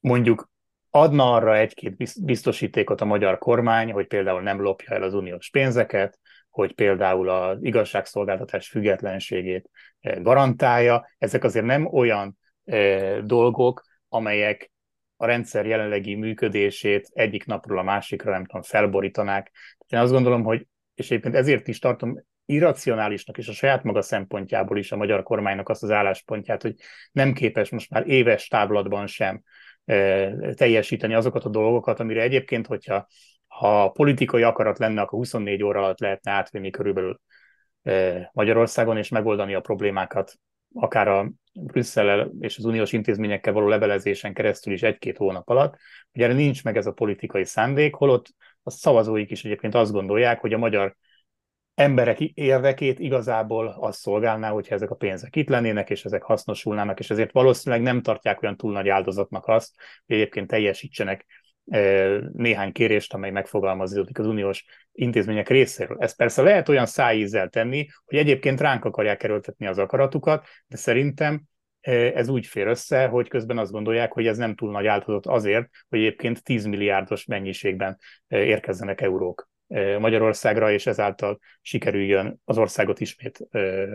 mondjuk 0.00 0.50
adna 0.90 1.32
arra 1.32 1.56
egy-két 1.56 2.22
biztosítékot 2.24 3.00
a 3.00 3.04
magyar 3.04 3.38
kormány, 3.38 3.92
hogy 3.92 4.06
például 4.06 4.42
nem 4.42 4.60
lopja 4.60 4.94
el 4.94 5.02
az 5.02 5.14
uniós 5.14 5.50
pénzeket, 5.50 6.18
hogy 6.50 6.74
például 6.74 7.28
az 7.28 7.58
igazságszolgáltatás 7.60 8.68
függetlenségét 8.68 9.70
garantálja. 10.00 11.10
Ezek 11.18 11.44
azért 11.44 11.64
nem 11.64 11.86
olyan 11.86 12.38
dolgok, 13.24 13.82
amelyek 14.08 14.70
a 15.16 15.26
rendszer 15.26 15.66
jelenlegi 15.66 16.14
működését 16.14 17.08
egyik 17.12 17.46
napról 17.46 17.78
a 17.78 17.82
másikra, 17.82 18.30
nem 18.30 18.44
tudom, 18.44 18.62
felborítanák. 18.62 19.52
Én 19.88 19.98
azt 19.98 20.12
gondolom, 20.12 20.42
hogy, 20.42 20.66
és 20.94 21.10
egyébként 21.10 21.34
ezért 21.34 21.68
is 21.68 21.78
tartom 21.78 22.24
irracionálisnak 22.44 23.38
és 23.38 23.48
a 23.48 23.52
saját 23.52 23.82
maga 23.82 24.02
szempontjából 24.02 24.78
is 24.78 24.92
a 24.92 24.96
magyar 24.96 25.22
kormánynak 25.22 25.68
azt 25.68 25.82
az 25.82 25.90
álláspontját, 25.90 26.62
hogy 26.62 26.74
nem 27.12 27.32
képes 27.32 27.70
most 27.70 27.90
már 27.90 28.08
éves 28.08 28.48
táblatban 28.48 29.06
sem 29.06 29.42
teljesíteni 30.54 31.14
azokat 31.14 31.44
a 31.44 31.48
dolgokat, 31.48 32.00
amire 32.00 32.22
egyébként, 32.22 32.66
hogyha 32.66 33.06
ha 33.46 33.88
politikai 33.88 34.42
akarat 34.42 34.78
lenne, 34.78 35.00
akkor 35.00 35.18
24 35.18 35.62
óra 35.62 35.78
alatt 35.78 36.00
lehetne 36.00 36.30
átvinni 36.30 36.70
körülbelül 36.70 37.20
Magyarországon, 38.32 38.96
és 38.96 39.08
megoldani 39.08 39.54
a 39.54 39.60
problémákat, 39.60 40.32
akár 40.74 41.08
a 41.08 41.30
Brüsszel 41.60 42.30
és 42.40 42.58
az 42.58 42.64
uniós 42.64 42.92
intézményekkel 42.92 43.52
való 43.52 43.68
levelezésen 43.68 44.34
keresztül 44.34 44.72
is 44.72 44.82
egy-két 44.82 45.16
hónap 45.16 45.48
alatt, 45.48 45.76
hogy 46.12 46.22
erre 46.22 46.32
nincs 46.32 46.64
meg 46.64 46.76
ez 46.76 46.86
a 46.86 46.92
politikai 46.92 47.44
szándék, 47.44 47.94
holott 47.94 48.26
a 48.62 48.70
szavazóik 48.70 49.30
is 49.30 49.44
egyébként 49.44 49.74
azt 49.74 49.92
gondolják, 49.92 50.40
hogy 50.40 50.52
a 50.52 50.58
magyar 50.58 50.96
emberek 51.74 52.20
érdekét 52.20 52.98
igazából 52.98 53.76
az 53.80 53.96
szolgálná, 53.96 54.50
hogyha 54.50 54.74
ezek 54.74 54.90
a 54.90 54.94
pénzek 54.94 55.36
itt 55.36 55.48
lennének, 55.48 55.90
és 55.90 56.04
ezek 56.04 56.22
hasznosulnának, 56.22 56.98
és 56.98 57.10
ezért 57.10 57.32
valószínűleg 57.32 57.84
nem 57.84 58.02
tartják 58.02 58.42
olyan 58.42 58.56
túl 58.56 58.72
nagy 58.72 58.88
áldozatnak 58.88 59.46
azt, 59.46 59.74
hogy 60.06 60.16
egyébként 60.16 60.46
teljesítsenek 60.46 61.26
néhány 62.32 62.72
kérést, 62.72 63.14
amely 63.14 63.30
megfogalmazódik 63.30 64.18
az 64.18 64.26
uniós 64.26 64.64
intézmények 64.92 65.48
részéről. 65.48 65.96
Ez 66.00 66.16
persze 66.16 66.42
lehet 66.42 66.68
olyan 66.68 66.86
szájízzel 66.86 67.48
tenni, 67.48 67.86
hogy 68.04 68.18
egyébként 68.18 68.60
ránk 68.60 68.84
akarják 68.84 69.22
erőltetni 69.22 69.66
az 69.66 69.78
akaratukat, 69.78 70.46
de 70.66 70.76
szerintem 70.76 71.42
ez 71.80 72.28
úgy 72.28 72.46
fér 72.46 72.66
össze, 72.66 73.06
hogy 73.06 73.28
közben 73.28 73.58
azt 73.58 73.72
gondolják, 73.72 74.12
hogy 74.12 74.26
ez 74.26 74.36
nem 74.36 74.54
túl 74.54 74.70
nagy 74.70 74.86
áldozat 74.86 75.26
azért, 75.26 75.68
hogy 75.88 75.98
egyébként 75.98 76.42
10 76.42 76.64
milliárdos 76.64 77.24
mennyiségben 77.24 77.98
érkezzenek 78.28 79.00
eurók 79.00 79.48
Magyarországra, 79.98 80.70
és 80.70 80.86
ezáltal 80.86 81.38
sikerüljön 81.60 82.40
az 82.44 82.58
országot 82.58 83.00
ismét 83.00 83.38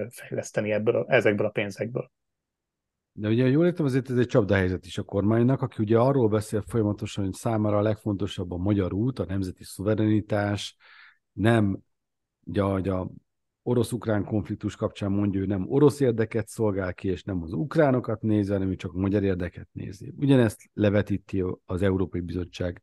fejleszteni 0.09 0.71
ebből, 0.71 1.05
ezekből 1.07 1.47
a 1.47 1.49
pénzekből. 1.49 2.11
De 3.13 3.27
ugye 3.27 3.47
jól 3.47 3.65
értem, 3.65 3.85
azért 3.85 4.09
ez 4.09 4.17
egy 4.17 4.27
csapdahelyzet 4.27 4.85
is 4.85 4.97
a 4.97 5.03
kormánynak, 5.03 5.61
aki 5.61 5.81
ugye 5.81 5.99
arról 5.99 6.27
beszél 6.27 6.63
folyamatosan, 6.67 7.23
hogy 7.23 7.33
számára 7.33 7.77
a 7.77 7.81
legfontosabb 7.81 8.51
a 8.51 8.57
magyar 8.57 8.93
út, 8.93 9.19
a 9.19 9.25
nemzeti 9.25 9.63
szuverenitás, 9.63 10.77
nem 11.33 11.79
ugye, 12.43 12.61
hogy 12.61 12.87
a 12.87 13.11
orosz-ukrán 13.63 14.25
konfliktus 14.25 14.75
kapcsán 14.75 15.11
mondja, 15.11 15.39
hogy 15.39 15.49
nem 15.49 15.65
orosz 15.69 15.99
érdeket 15.99 16.47
szolgál 16.47 16.93
ki, 16.93 17.07
és 17.07 17.23
nem 17.23 17.43
az 17.43 17.53
ukránokat 17.53 18.21
nézi, 18.21 18.51
hanem 18.51 18.75
csak 18.75 18.93
a 18.93 18.99
magyar 18.99 19.23
érdeket 19.23 19.67
nézi. 19.71 20.13
Ugyanezt 20.17 20.61
levetíti 20.73 21.43
az 21.65 21.81
Európai 21.81 22.21
Bizottság 22.21 22.81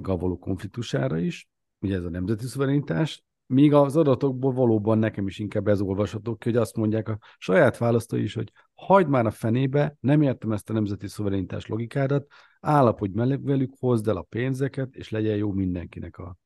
gavoló 0.00 0.38
konfliktusára 0.38 1.18
is, 1.18 1.48
ugye 1.78 1.96
ez 1.96 2.04
a 2.04 2.10
nemzeti 2.10 2.46
szuverenitás, 2.46 3.22
míg 3.46 3.72
az 3.72 3.96
adatokból 3.96 4.52
valóban 4.52 4.98
nekem 4.98 5.26
is 5.26 5.38
inkább 5.38 5.68
ez 5.68 5.80
olvasható 5.80 6.36
ki, 6.36 6.48
hogy 6.48 6.58
azt 6.58 6.76
mondják 6.76 7.08
a 7.08 7.18
saját 7.38 7.78
választói 7.78 8.22
is, 8.22 8.34
hogy 8.34 8.52
hagyd 8.78 9.08
már 9.08 9.26
a 9.26 9.30
fenébe, 9.30 9.96
nem 10.00 10.22
értem 10.22 10.52
ezt 10.52 10.70
a 10.70 10.72
nemzeti 10.72 11.08
szuverenitás 11.08 11.66
logikádat, 11.66 12.26
állapodj 12.60 13.14
meg 13.14 13.42
velük, 13.44 13.74
hozd 13.78 14.08
el 14.08 14.16
a 14.16 14.22
pénzeket, 14.22 14.94
és 14.94 15.10
legyen 15.10 15.36
jó 15.36 15.52
mindenkinek 15.52 16.18
a, 16.18 16.36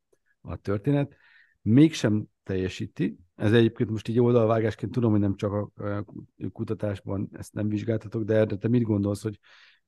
a 0.41 0.57
történet. 0.57 1.17
Mégsem 1.63 2.25
teljesíti. 2.43 3.19
Ez 3.37 3.53
egyébként 3.53 3.91
most 3.91 4.09
így 4.09 4.21
oldalvágásként 4.21 4.93
tudom, 4.93 5.11
hogy 5.11 5.21
nem 5.21 5.37
csak 5.37 5.53
a 5.53 6.05
kutatásban 6.53 7.29
ezt 7.33 7.55
nem 7.55 7.69
vizsgáltatok, 7.69 8.23
de 8.23 8.35
erre 8.35 8.57
te 8.57 8.69
mit 8.69 8.83
gondolsz, 8.83 9.23
hogy 9.23 9.39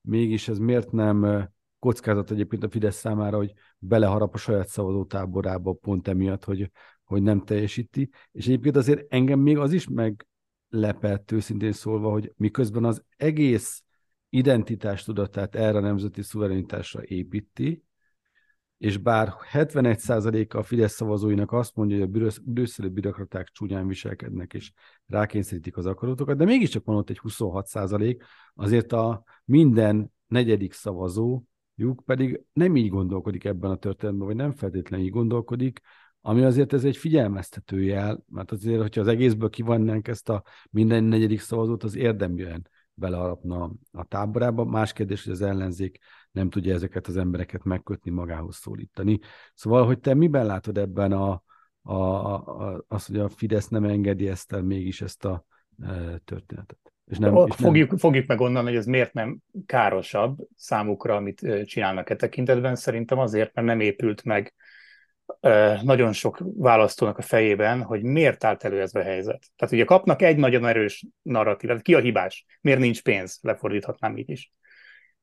mégis 0.01 0.49
ez 0.49 0.59
miért 0.59 0.91
nem 0.93 1.49
kockázat 1.79 2.31
egyébként 2.31 2.65
a 2.65 2.71
Fidesz 2.71 2.97
számára, 2.97 3.37
hogy 3.37 3.53
beleharap 3.79 4.35
a 4.35 4.39
saját 4.39 4.69
szavazótáborába 4.69 5.73
pont 5.73 6.09
emiatt, 6.09 6.45
hogy, 6.45 6.71
hogy 7.05 7.23
nem 7.23 7.41
teljesíti. 7.41 8.11
És 8.33 8.47
egyébként 8.47 8.77
azért 8.77 9.13
engem 9.13 9.41
még 9.41 9.59
az 9.59 9.73
is 9.73 9.89
meglepett 10.75 11.33
őszintén 11.33 11.73
szólva, 11.73 12.11
hogy 12.11 12.33
miközben 12.37 12.85
az 12.85 13.05
egész 13.17 13.83
identitástudatát 14.29 15.55
erre 15.55 15.79
a 15.79 15.81
nemzeti 15.81 16.23
szuverenitásra 16.23 17.03
építi, 17.05 17.85
és 18.79 18.97
bár 18.97 19.33
71%-a 19.53 20.57
a 20.57 20.63
Fidesz 20.63 20.93
szavazóinak 20.93 21.53
azt 21.53 21.77
mondja, 21.77 21.99
hogy 21.99 22.23
a 22.27 22.31
brüsszeli 22.45 22.89
bürokraták 22.89 23.49
csúnyán 23.49 23.87
viselkednek, 23.87 24.55
és 24.55 24.73
rákényszerítik 25.07 25.77
az 25.77 25.87
akaratokat, 25.87 26.37
de 26.37 26.45
mégiscsak 26.45 26.85
van 26.85 26.97
ott 26.97 27.11
egy 27.11 27.21
26%, 27.23 28.21
azért 28.55 28.93
a 28.93 29.25
minden 29.45 30.13
negyedik 30.27 30.73
szavazó 30.73 31.43
lyuk 31.75 32.03
pedig 32.05 32.45
nem 32.53 32.77
így 32.77 32.89
gondolkodik 32.89 33.45
ebben 33.45 33.71
a 33.71 33.77
történetben, 33.77 34.27
vagy 34.27 34.37
nem 34.37 34.53
feltétlenül 34.53 35.07
így 35.07 35.13
gondolkodik, 35.13 35.81
ami 36.27 36.43
azért 36.43 36.73
ez 36.73 36.85
egy 36.85 36.97
figyelmeztető 36.97 37.83
jel, 37.83 38.25
mert 38.29 38.53
azért, 38.53 38.81
hogyha 38.81 39.01
az 39.01 39.07
egészből 39.07 39.51
kivannánk 39.51 40.09
ezt 40.09 40.29
a 40.29 40.43
minden 40.71 41.05
negyedik 41.05 41.41
szavazót, 41.41 41.83
az 41.83 41.97
érdeműen 41.97 42.69
beleharapna 42.95 43.73
a 43.93 44.05
táborába. 44.05 44.65
Más 44.65 44.93
kérdés, 44.93 45.25
hogy 45.25 45.33
az 45.33 45.43
ellenzék 45.43 45.99
nem 46.31 46.51
tudja 46.51 46.75
ezeket 46.75 47.07
az 47.07 47.17
embereket 47.17 47.65
megkötni, 47.65 48.11
magához 48.11 48.57
szólítani. 48.57 49.19
Szóval, 49.55 49.87
hogy 49.87 49.99
te 49.99 50.15
miben 50.15 50.47
látod 50.47 50.79
ebben 50.79 51.13
a, 51.13 51.43
a, 51.83 51.95
a, 51.95 52.85
az, 52.89 53.07
hogy 53.07 53.19
a 53.19 53.29
Fidesz 53.29 53.69
nem 53.69 53.85
engedi 53.85 54.29
ezt 54.29 54.53
el 54.53 54.63
mégis 54.63 55.01
ezt 55.01 55.25
a 55.25 55.45
e, 55.83 56.21
történetet? 56.25 56.93
És 57.05 57.19
nem, 57.19 57.37
és 57.37 57.55
fogjuk, 57.55 57.89
nem... 57.89 57.99
fogjuk 57.99 58.27
meg 58.27 58.41
onnan, 58.41 58.65
hogy 58.65 58.77
ez 58.77 58.87
miért 58.87 59.13
nem 59.13 59.39
károsabb 59.67 60.39
számukra, 60.57 61.17
amit 61.17 61.65
csinálnak 61.65 62.11
e 62.11 62.17
tekintetben. 62.17 62.75
Szerintem 62.75 63.19
azért, 63.19 63.55
mert 63.55 63.67
nem 63.67 63.81
épült 63.81 64.25
meg 64.25 64.55
nagyon 65.83 66.13
sok 66.13 66.39
választónak 66.57 67.19
a 67.19 67.23
fejében, 67.23 67.83
hogy 67.83 68.03
miért 68.03 68.45
állt 68.45 68.65
elő 68.65 68.81
ez 68.81 68.95
a 68.95 69.03
helyzet. 69.03 69.47
Tehát 69.57 69.75
ugye 69.75 69.85
kapnak 69.85 70.23
egy 70.23 70.37
nagyon 70.37 70.67
erős 70.67 71.05
narratívát, 71.23 71.83
ki 71.83 71.95
a 71.95 72.01
hibás, 72.01 72.47
miért 72.61 72.79
nincs 72.79 73.03
pénz, 73.03 73.39
lefordíthatnám 73.43 74.17
így 74.17 74.31
is. 74.31 74.53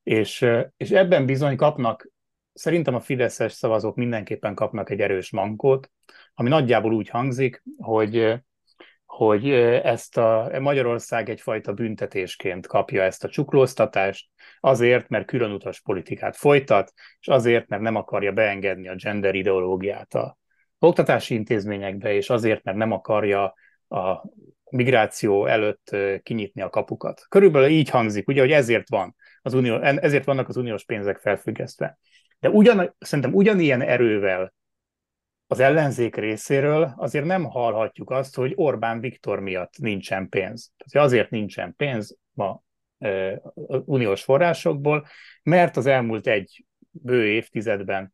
És, 0.04 0.46
és 0.78 0.92
ebben 0.92 1.26
bizony 1.26 1.56
kapnak, 1.56 2.10
szerintem 2.54 2.96
a 2.96 3.00
fideszes 3.00 3.54
szavazók 3.54 3.96
mindenképpen 3.96 4.56
kapnak 4.56 4.90
egy 4.90 5.00
erős 5.00 5.32
mankót, 5.32 5.92
ami 6.34 6.50
nagyjából 6.50 6.94
úgy 6.94 7.10
hangzik, 7.10 7.64
hogy 7.78 8.42
hogy 9.12 9.50
ezt 9.84 10.18
a 10.18 10.52
Magyarország 10.60 11.30
egyfajta 11.30 11.74
büntetésként 11.74 12.68
kapja 12.68 13.04
ezt 13.04 13.24
a 13.24 13.30
csuklóztatást, 13.30 14.30
azért, 14.60 15.10
mert 15.10 15.26
különutas 15.26 15.82
politikát 15.82 16.36
folytat, 16.36 16.94
és 17.20 17.28
azért, 17.28 17.68
mert 17.68 17.82
nem 17.82 17.96
akarja 17.96 18.32
beengedni 18.32 18.88
a 18.88 18.96
gender 18.96 19.36
ideológiát 19.36 20.14
a 20.14 20.38
oktatási 20.80 21.36
intézményekbe, 21.36 22.14
és 22.14 22.30
azért, 22.30 22.64
mert 22.64 22.78
nem 22.78 22.92
akarja 22.92 23.54
a 23.88 24.24
migráció 24.70 25.46
előtt 25.46 25.96
kinyitni 26.24 26.62
a 26.62 26.70
kapukat. 26.70 27.26
Körülbelül 27.30 27.70
így 27.70 27.90
hangzik, 27.90 28.28
ugye, 28.28 28.42
hogy 28.42 28.52
ezért 28.52 28.90
van 28.90 29.16
az 29.42 29.54
unió, 29.54 29.82
ezért 29.82 30.26
vannak 30.26 30.48
az 30.48 30.58
uniós 30.58 30.86
pénzek 30.86 31.18
felfüggesztve. 31.18 31.98
De 32.40 32.50
ugyan, 32.50 32.96
szerintem 33.00 33.34
ugyanilyen 33.34 33.82
erővel 33.82 34.54
az 35.52 35.60
ellenzék 35.60 36.16
részéről 36.16 36.94
azért 36.98 37.26
nem 37.26 37.44
hallhatjuk 37.44 38.10
azt, 38.10 38.36
hogy 38.36 38.54
Orbán 38.56 39.00
Viktor 39.00 39.40
miatt 39.40 39.78
nincsen 39.78 40.30
pénz. 40.30 40.72
Tehát 40.78 41.08
azért 41.08 41.30
nincsen 41.30 41.74
pénz 41.78 42.18
ma 42.32 42.62
e, 42.98 43.42
uniós 43.86 44.24
forrásokból, 44.24 45.08
mert 45.44 45.78
az 45.78 45.86
elmúlt 45.86 46.28
egy 46.28 46.66
bő 46.92 47.28
évtizedben 47.28 48.14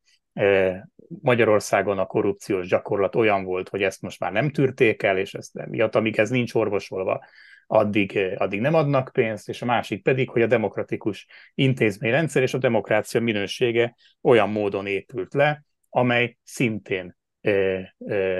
Magyarországon 1.22 2.00
a 2.00 2.06
korrupciós 2.06 2.68
gyakorlat 2.68 3.16
olyan 3.16 3.44
volt, 3.44 3.70
hogy 3.70 3.84
ezt 3.84 4.02
most 4.02 4.20
már 4.20 4.32
nem 4.32 4.50
tűrték 4.50 5.04
el, 5.04 5.18
és 5.18 5.34
ezt 5.34 5.66
miatt, 5.66 5.96
amíg 5.96 6.20
ez 6.20 6.30
nincs 6.30 6.54
orvosolva, 6.54 7.26
addig, 7.68 8.20
addig 8.38 8.60
nem 8.60 8.74
adnak 8.74 9.10
pénzt, 9.14 9.50
és 9.50 9.62
a 9.62 9.66
másik 9.66 10.04
pedig, 10.04 10.30
hogy 10.30 10.42
a 10.42 10.48
demokratikus 10.48 11.28
intézményrendszer 11.54 12.42
és 12.42 12.54
a 12.54 12.58
demokrácia 12.58 13.22
minősége 13.22 13.96
olyan 14.22 14.50
módon 14.50 14.88
épült 14.88 15.34
le, 15.34 15.64
amely 15.90 16.38
szintén 16.44 17.17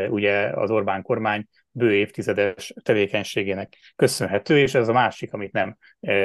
ugye 0.10 0.38
az 0.38 0.72
Orbán 0.72 1.02
kormány 1.02 1.48
bő 1.72 1.94
évtizedes 1.94 2.74
tevékenységének 2.84 3.74
köszönhető, 3.96 4.60
és 4.60 4.74
ez 4.74 4.88
a 4.88 4.94
másik, 4.94 5.34
amit 5.34 5.52
nem 5.52 5.78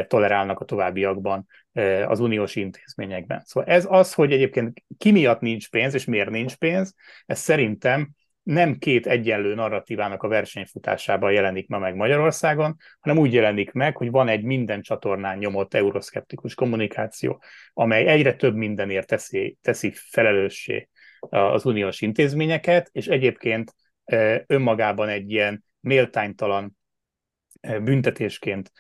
tolerálnak 0.06 0.60
a 0.60 0.64
továbbiakban 0.64 1.46
az 2.06 2.20
uniós 2.20 2.56
intézményekben. 2.56 3.42
Szóval 3.44 3.68
ez 3.68 3.86
az, 3.88 4.14
hogy 4.14 4.32
egyébként 4.32 4.82
ki 4.98 5.10
miatt 5.10 5.40
nincs 5.40 5.70
pénz, 5.70 5.94
és 5.94 6.04
miért 6.04 6.30
nincs 6.30 6.54
pénz, 6.54 6.94
ez 7.26 7.38
szerintem 7.38 8.10
nem 8.42 8.78
két 8.78 9.06
egyenlő 9.06 9.54
narratívának 9.54 10.22
a 10.22 10.28
versenyfutásában 10.28 11.32
jelenik 11.32 11.68
ma 11.68 11.78
meg 11.78 11.94
Magyarországon, 11.94 12.76
hanem 13.00 13.18
úgy 13.18 13.32
jelenik 13.32 13.72
meg, 13.72 13.96
hogy 13.96 14.10
van 14.10 14.28
egy 14.28 14.42
minden 14.42 14.82
csatornán 14.82 15.38
nyomott 15.38 15.74
euroszkeptikus 15.74 16.54
kommunikáció, 16.54 17.42
amely 17.72 18.06
egyre 18.06 18.34
több 18.34 18.54
mindenért 18.54 19.06
teszi, 19.06 19.56
teszi 19.60 19.92
felelőssé 19.94 20.88
az 21.30 21.64
uniós 21.64 22.00
intézményeket, 22.00 22.88
és 22.92 23.06
egyébként 23.06 23.74
önmagában 24.46 25.08
egy 25.08 25.30
ilyen 25.30 25.64
méltánytalan 25.80 26.76
büntetésként 27.60 28.72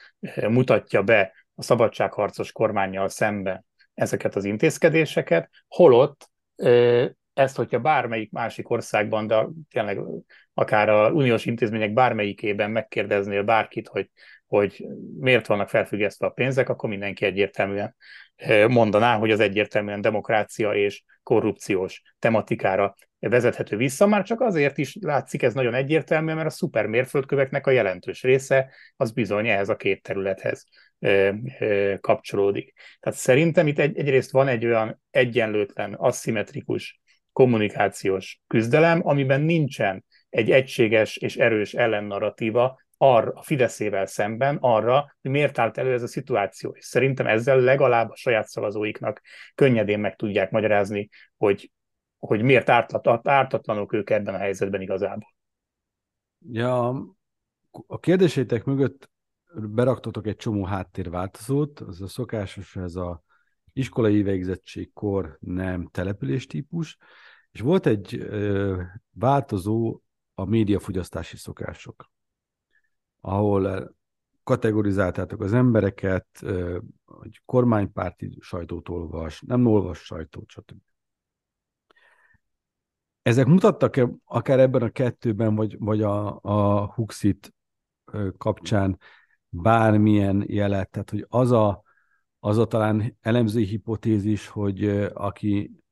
mutatja 0.48 1.02
be 1.02 1.32
a 1.54 1.62
szabadságharcos 1.62 2.52
kormányjal 2.52 3.08
szemben 3.08 3.64
ezeket 3.94 4.36
az 4.36 4.44
intézkedéseket, 4.44 5.50
holott 5.68 6.30
ezt, 7.34 7.56
hogyha 7.56 7.80
bármelyik 7.80 8.30
másik 8.30 8.70
országban, 8.70 9.26
de 9.26 9.46
tényleg 9.70 10.00
akár 10.54 10.88
a 10.88 11.10
uniós 11.10 11.44
intézmények 11.44 11.92
bármelyikében 11.92 12.70
megkérdeznél 12.70 13.42
bárkit, 13.42 13.88
hogy, 13.88 14.10
hogy 14.52 14.86
miért 15.18 15.46
vannak 15.46 15.68
felfüggesztve 15.68 16.26
a 16.26 16.30
pénzek, 16.30 16.68
akkor 16.68 16.88
mindenki 16.88 17.24
egyértelműen 17.24 17.96
mondaná, 18.68 19.16
hogy 19.16 19.30
az 19.30 19.40
egyértelműen 19.40 20.00
demokrácia 20.00 20.74
és 20.74 21.02
korrupciós 21.22 22.02
tematikára 22.18 22.94
vezethető 23.18 23.76
vissza, 23.76 24.06
már 24.06 24.22
csak 24.22 24.40
azért 24.40 24.78
is 24.78 24.96
látszik 25.00 25.42
ez 25.42 25.54
nagyon 25.54 25.74
egyértelmű, 25.74 26.32
mert 26.32 26.46
a 26.46 26.50
szuper 26.50 26.86
mérföldköveknek 26.86 27.66
a 27.66 27.70
jelentős 27.70 28.22
része 28.22 28.72
az 28.96 29.12
bizony 29.12 29.48
ehhez 29.48 29.68
a 29.68 29.76
két 29.76 30.02
területhez 30.02 30.66
kapcsolódik. 32.00 32.72
Tehát 33.00 33.18
szerintem 33.18 33.66
itt 33.66 33.78
egy, 33.78 33.98
egyrészt 33.98 34.30
van 34.30 34.48
egy 34.48 34.64
olyan 34.64 35.02
egyenlőtlen, 35.10 35.94
aszimmetrikus 35.94 37.00
kommunikációs 37.32 38.40
küzdelem, 38.46 39.00
amiben 39.06 39.40
nincsen 39.40 40.04
egy 40.28 40.50
egységes 40.50 41.16
és 41.16 41.36
erős 41.36 41.74
ellennarratíva 41.74 42.80
arra, 43.02 43.32
a 43.34 43.42
Fideszével 43.42 44.06
szemben 44.06 44.58
arra, 44.60 45.16
hogy 45.22 45.30
miért 45.30 45.58
állt 45.58 45.78
elő 45.78 45.92
ez 45.92 46.02
a 46.02 46.06
szituáció. 46.06 46.70
És 46.70 46.84
szerintem 46.84 47.26
ezzel 47.26 47.60
legalább 47.60 48.10
a 48.10 48.16
saját 48.16 48.46
szavazóiknak 48.46 49.20
könnyedén 49.54 50.00
meg 50.00 50.16
tudják 50.16 50.50
magyarázni, 50.50 51.08
hogy, 51.36 51.72
hogy 52.18 52.42
miért 52.42 52.68
ártat, 52.68 53.28
ártatlanok 53.28 53.92
ők 53.92 54.10
ebben 54.10 54.34
a 54.34 54.38
helyzetben 54.38 54.80
igazából. 54.80 55.34
Ja, 56.50 56.88
a 57.86 57.98
kérdésétek 57.98 58.64
mögött 58.64 59.10
beraktatok 59.54 60.26
egy 60.26 60.36
csomó 60.36 60.64
háttérváltozót, 60.64 61.80
az 61.80 62.02
a 62.02 62.08
szokásos, 62.08 62.76
ez 62.76 62.94
a 62.94 63.22
iskolai 63.72 64.22
végzettségkor 64.22 65.36
nem 65.40 65.88
település 65.90 66.46
típus, 66.46 66.98
és 67.50 67.60
volt 67.60 67.86
egy 67.86 68.14
ö, 68.14 68.82
változó 69.10 70.00
a 70.34 70.44
médiafogyasztási 70.44 71.36
szokások, 71.36 72.11
ahol 73.24 73.94
kategorizáltátok 74.42 75.40
az 75.40 75.52
embereket, 75.52 76.26
ö, 76.42 76.78
hogy 77.04 77.42
kormánypárti 77.44 78.36
sajtót 78.40 78.88
olvas, 78.88 79.40
nem 79.46 79.66
olvas 79.66 79.98
sajtót, 79.98 80.48
stb. 80.48 80.80
Ezek 83.22 83.46
mutattak-e 83.46 84.08
akár 84.24 84.60
ebben 84.60 84.82
a 84.82 84.90
kettőben, 84.90 85.54
vagy, 85.54 85.78
vagy 85.78 86.02
a, 86.02 86.38
a 86.42 86.86
Huxit 86.86 87.54
kapcsán 88.38 88.98
bármilyen 89.48 90.44
jelet, 90.46 90.90
tehát 90.90 91.10
hogy 91.10 91.26
az 91.28 91.50
a, 91.50 91.82
az 92.38 92.58
a 92.58 92.66
talán 92.66 93.16
elemzői 93.20 93.64
hipotézis, 93.64 94.48
hogy 94.48 94.88
aki 95.12 95.82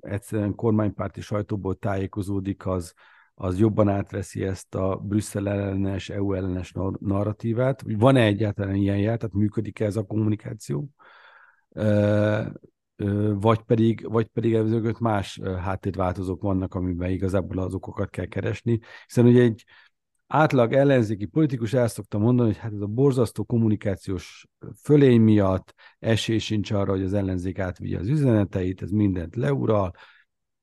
egyszerűen 0.00 0.54
kormánypárti 0.54 1.20
sajtóból 1.20 1.74
tájékozódik, 1.74 2.66
az, 2.66 2.94
az 3.38 3.58
jobban 3.58 3.88
átveszi 3.88 4.44
ezt 4.44 4.74
a 4.74 4.96
Brüsszel 4.96 5.48
ellenes, 5.48 6.08
EU 6.08 6.32
ellenes 6.32 6.72
narratívát. 6.98 7.82
Van-e 7.86 8.22
egyáltalán 8.22 8.74
ilyen 8.74 8.98
jel, 8.98 9.16
tehát 9.16 9.34
működik-e 9.34 9.84
ez 9.84 9.96
a 9.96 10.02
kommunikáció? 10.02 10.88
Vagy 13.34 13.60
pedig, 13.66 14.06
vagy 14.08 14.26
pedig 14.26 14.54
ezeket 14.54 14.98
más 14.98 15.40
háttérváltozók 15.60 16.42
vannak, 16.42 16.74
amiben 16.74 17.10
igazából 17.10 17.58
az 17.58 17.74
okokat 17.74 18.10
kell 18.10 18.26
keresni. 18.26 18.80
Hiszen 19.06 19.26
ugye 19.26 19.42
egy, 19.42 19.64
átlag 20.26 20.72
ellenzéki 20.72 21.26
politikus 21.26 21.72
el 21.72 21.88
szokta 21.88 22.18
mondani, 22.18 22.48
hogy 22.48 22.58
hát 22.58 22.72
ez 22.72 22.80
a 22.80 22.86
borzasztó 22.86 23.44
kommunikációs 23.44 24.46
fölény 24.82 25.20
miatt 25.20 25.74
esély 25.98 26.38
sincs 26.38 26.70
arra, 26.70 26.90
hogy 26.90 27.02
az 27.02 27.14
ellenzék 27.14 27.58
átvigye 27.58 27.98
az 27.98 28.08
üzeneteit, 28.08 28.82
ez 28.82 28.90
mindent 28.90 29.36
leural. 29.36 29.92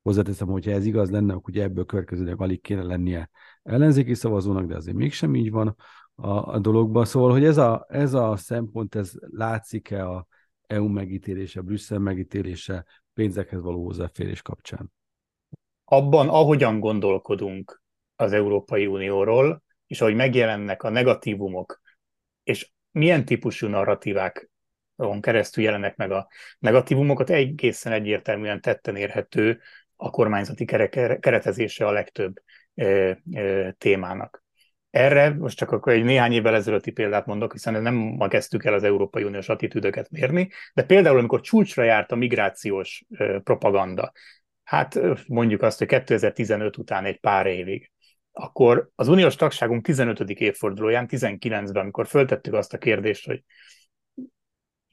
Hozzáteszem, 0.04 0.48
hogyha 0.48 0.72
ez 0.72 0.86
igaz 0.86 1.10
lenne, 1.10 1.34
akkor 1.34 1.50
ugye 1.50 1.64
ebből 1.64 1.86
következőleg 1.86 2.42
alig 2.42 2.62
kéne 2.62 2.84
lennie 2.84 3.30
ellenzéki 3.64 4.14
szavazónak, 4.14 4.66
de 4.66 4.76
azért 4.76 4.98
mégsem 4.98 5.36
így 5.36 5.52
van 5.52 5.76
a, 6.16 6.54
a 6.54 6.60
dologban. 6.60 7.06
Szóval, 7.06 7.32
hogy 7.32 7.44
ez 7.44 7.58
a, 7.58 7.86
ez 7.90 8.14
a 8.14 8.36
szempont, 8.36 8.96
ez 8.96 9.12
látszik-e 9.20 10.10
a 10.10 10.28
EU 10.68 10.88
megítélése, 10.88 11.62
Brüsszel 11.62 12.00
megítélése 12.00 12.86
pénzekhez 13.14 13.62
való 13.62 13.84
hozzáférés 13.84 14.42
kapcsán? 14.42 14.92
Abban, 15.86 16.30
ahogyan 16.30 16.80
gondolkodunk 16.80 17.82
az 18.16 18.32
Európai 18.32 18.86
Unióról, 18.86 19.64
és 19.88 20.02
ahogy 20.02 20.16
megjelennek 20.16 20.84
a 20.84 20.90
negatívumok, 20.90 21.82
és 22.44 22.72
milyen 22.92 23.26
típusú 23.26 23.68
narratívák 23.68 24.50
keresztül 25.20 25.64
jelennek 25.64 25.96
meg 25.96 26.12
a 26.12 26.28
negatívumokat, 26.60 27.30
egészen 27.30 27.92
egyértelműen 27.92 28.62
tetten 28.62 28.96
érhető 28.96 29.60
a 30.04 30.10
kormányzati 30.10 30.66
keretezése 31.20 31.86
a 31.86 31.92
legtöbb 31.92 32.42
témának. 33.78 34.44
Erre 34.90 35.30
most 35.30 35.58
csak 35.58 35.72
akkor 35.72 35.94
egy 35.94 36.04
néhány 36.04 36.34
évvel 36.34 36.56
ezelőtti 36.56 36.92
példát 36.92 37.26
mondok, 37.26 37.52
hiszen 37.52 37.82
nem 37.82 37.96
ma 37.96 38.28
kezdtük 38.28 38.66
el 38.66 38.74
az 38.74 38.84
Európai 38.84 39.24
Uniós 39.24 39.50
attitűdöket 39.50 40.10
mérni, 40.10 40.50
de 40.74 40.84
például 40.84 41.18
amikor 41.18 41.42
csúcsra 41.42 41.84
járt 41.84 42.12
a 42.12 42.16
migrációs 42.16 43.06
propaganda, 43.44 44.12
hát 44.64 45.00
mondjuk 45.28 45.62
azt, 45.62 45.78
hogy 45.78 45.88
2015 45.88 46.78
után 46.78 47.06
egy 47.06 47.20
pár 47.20 47.46
évig, 47.46 47.92
akkor 48.32 48.90
az 48.96 49.08
uniós 49.08 49.36
tagságunk 49.36 49.86
15. 49.86 50.20
évfordulóján, 50.20 51.08
19-ben, 51.10 51.82
amikor 51.82 52.08
föltettük 52.08 52.54
azt 52.54 52.74
a 52.74 52.78
kérdést, 52.78 53.26
hogy 53.26 53.44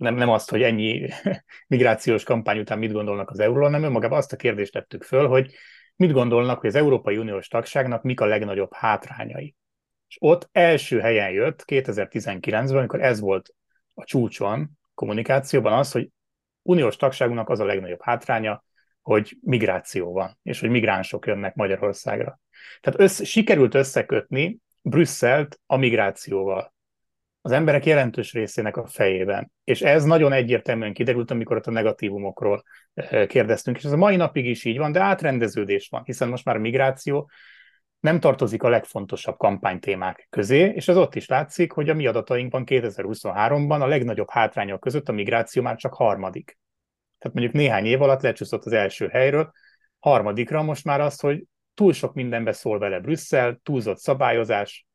nem, 0.01 0.15
nem 0.15 0.29
azt, 0.29 0.51
hogy 0.51 0.63
ennyi 0.63 1.09
migrációs 1.67 2.25
kampány 2.25 2.59
után 2.59 2.79
mit 2.79 2.93
gondolnak 2.93 3.31
az 3.31 3.39
euróról, 3.39 3.65
hanem 3.65 3.83
önmagában 3.83 4.19
azt 4.19 4.33
a 4.33 4.37
kérdést 4.37 4.73
tettük 4.73 5.03
föl, 5.03 5.29
hogy 5.29 5.55
mit 5.97 6.13
gondolnak, 6.13 6.61
hogy 6.61 6.69
az 6.69 6.75
Európai 6.75 7.17
Uniós 7.17 7.49
tagságnak 7.49 8.03
mik 8.03 8.21
a 8.21 8.27
legnagyobb 8.27 8.73
hátrányai. 8.75 9.55
És 10.09 10.17
ott 10.21 10.49
első 10.53 11.01
helyen 11.01 11.31
jött 11.31 11.63
2019-ben, 11.67 12.77
amikor 12.77 13.03
ez 13.03 13.21
volt 13.21 13.55
a 13.95 14.05
csúcson 14.05 14.71
kommunikációban 14.95 15.73
az, 15.73 15.93
hogy 15.93 16.09
uniós 16.63 16.97
tagságunknak 16.97 17.49
az 17.49 17.61
a 17.61 17.65
legnagyobb 17.65 18.03
hátránya, 18.03 18.65
hogy 19.03 19.37
migráció 19.41 20.13
van, 20.13 20.39
és 20.43 20.61
hogy 20.61 20.71
migránsok 20.71 21.27
jönnek 21.27 21.55
Magyarországra. 21.55 22.41
Tehát 22.81 23.01
össze, 23.01 23.25
sikerült 23.25 23.75
összekötni 23.75 24.59
Brüsszelt 24.83 25.61
a 25.67 25.77
migrációval. 25.77 26.75
Az 27.43 27.53
emberek 27.53 27.87
jelentős 27.87 28.33
részének 28.33 28.77
a 28.77 28.87
fejében. 28.87 29.53
És 29.65 29.83
ez 29.83 30.05
nagyon 30.05 30.33
egyértelműen 30.33 30.93
kiderült, 30.93 31.31
amikor 31.31 31.57
ott 31.57 31.67
a 31.67 31.71
negatívumokról 31.71 32.63
eh, 32.95 33.27
kérdeztünk. 33.27 33.77
És 33.77 33.85
ez 33.85 33.93
a 33.93 33.97
mai 33.97 34.17
napig 34.17 34.47
is 34.47 34.65
így 34.65 34.79
van, 34.79 34.93
de 34.93 35.01
átrendeződés 35.01 35.89
van, 35.89 36.03
hiszen 36.05 36.29
most 36.29 36.45
már 36.45 36.57
migráció 36.57 37.31
nem 38.01 38.21
tartozik 38.21 38.63
a 38.63 38.69
legfontosabb 38.69 39.37
kampánytémák 39.37 40.27
közé, 40.31 40.59
és 40.75 40.89
az 40.89 40.97
ott 40.97 41.15
is 41.15 41.29
látszik, 41.29 41.73
hogy 41.73 41.89
a 41.89 41.95
mi 41.95 42.07
adatainkban 42.07 42.63
2023-ban 42.67 43.81
a 43.81 43.87
legnagyobb 43.87 44.31
hátrányok 44.31 44.81
között 44.81 45.09
a 45.09 45.13
migráció 45.13 45.63
már 45.63 45.77
csak 45.77 45.95
harmadik. 45.95 46.59
Tehát 47.19 47.37
mondjuk 47.37 47.57
néhány 47.57 47.87
év 47.87 48.03
alatt 48.03 48.23
lecsúszott 48.23 48.65
az 48.65 48.73
első 48.73 49.09
helyről, 49.09 49.53
harmadikra 49.99 50.63
most 50.63 50.85
már 50.85 51.01
azt, 51.01 51.21
hogy 51.21 51.45
túl 51.75 51.93
sok 51.93 52.15
mindenbe 52.15 52.53
szól 52.53 52.79
vele 52.79 53.01
Brüsszel, 53.01 53.61
túlzott 53.63 53.99
szabályozás, 53.99 54.87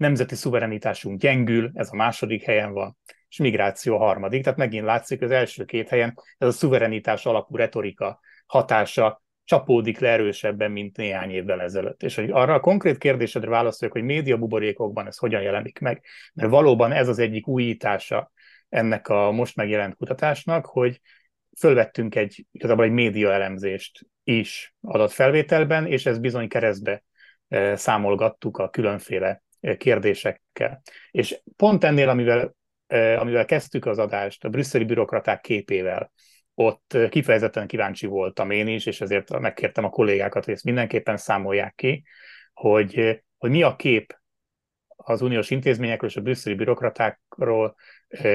nemzeti 0.00 0.34
szuverenitásunk 0.34 1.20
gyengül, 1.20 1.70
ez 1.74 1.88
a 1.92 1.96
második 1.96 2.42
helyen 2.42 2.72
van, 2.72 2.96
és 3.28 3.36
migráció 3.36 3.94
a 3.94 4.04
harmadik, 4.04 4.42
tehát 4.42 4.58
megint 4.58 4.84
látszik, 4.84 5.22
az 5.22 5.30
első 5.30 5.64
két 5.64 5.88
helyen 5.88 6.14
ez 6.38 6.48
a 6.48 6.52
szuverenitás 6.52 7.26
alapú 7.26 7.56
retorika 7.56 8.20
hatása 8.46 9.22
csapódik 9.44 9.98
le 9.98 10.08
erősebben, 10.08 10.70
mint 10.70 10.96
néhány 10.96 11.30
évvel 11.30 11.60
ezelőtt. 11.60 12.02
És 12.02 12.14
hogy 12.14 12.30
arra 12.30 12.54
a 12.54 12.60
konkrét 12.60 12.98
kérdésedre 12.98 13.50
válaszoljak, 13.50 13.96
hogy 13.96 14.06
média 14.06 14.36
buborékokban 14.36 15.06
ez 15.06 15.16
hogyan 15.16 15.42
jelenik 15.42 15.78
meg, 15.78 16.04
mert 16.34 16.50
valóban 16.50 16.92
ez 16.92 17.08
az 17.08 17.18
egyik 17.18 17.46
újítása 17.46 18.32
ennek 18.68 19.08
a 19.08 19.30
most 19.30 19.56
megjelent 19.56 19.96
kutatásnak, 19.96 20.66
hogy 20.66 21.00
fölvettünk 21.58 22.14
egy, 22.14 22.46
igazából 22.52 22.84
egy 22.84 22.92
média 22.92 23.32
elemzést 23.32 24.06
is 24.24 24.74
adatfelvételben, 24.80 25.86
és 25.86 26.06
ez 26.06 26.18
bizony 26.18 26.48
keresztbe 26.48 27.02
e, 27.48 27.76
számolgattuk 27.76 28.58
a 28.58 28.70
különféle 28.70 29.42
kérdésekkel. 29.76 30.82
És 31.10 31.40
pont 31.56 31.84
ennél, 31.84 32.08
amivel, 32.08 32.54
amivel 33.18 33.44
kezdtük 33.44 33.86
az 33.86 33.98
adást, 33.98 34.44
a 34.44 34.48
brüsszeli 34.48 34.84
bürokraták 34.84 35.40
képével, 35.40 36.12
ott 36.54 36.96
kifejezetten 37.08 37.66
kíváncsi 37.66 38.06
voltam 38.06 38.50
én 38.50 38.66
is, 38.66 38.86
és 38.86 39.00
ezért 39.00 39.38
megkértem 39.38 39.84
a 39.84 39.90
kollégákat, 39.90 40.44
hogy 40.44 40.54
ezt 40.54 40.64
mindenképpen 40.64 41.16
számolják 41.16 41.74
ki, 41.74 42.04
hogy, 42.52 43.22
hogy 43.38 43.50
mi 43.50 43.62
a 43.62 43.76
kép 43.76 44.18
az 44.96 45.22
uniós 45.22 45.50
intézményekről 45.50 46.10
és 46.10 46.16
a 46.16 46.20
brüsszeli 46.20 46.56
bürokratákról, 46.56 47.74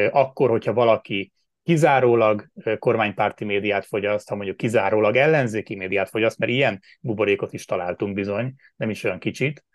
akkor, 0.10 0.50
hogyha 0.50 0.74
valaki 0.74 1.34
kizárólag 1.64 2.48
kormánypárti 2.80 3.46
médiát 3.46 3.86
fogyaszt, 3.86 4.30
ha 4.30 4.36
mondjuk 4.36 4.58
kizárólag 4.58 5.16
ellenzéki 5.16 5.76
médiát 5.76 6.10
fogyaszt, 6.10 6.38
mert 6.38 6.52
ilyen 6.52 6.82
buborékot 7.00 7.54
is 7.54 7.66
találtunk 7.66 8.14
bizony, 8.14 8.54
nem 8.76 8.90
is 8.90 9.04
olyan 9.04 9.20
kicsit, 9.20 9.66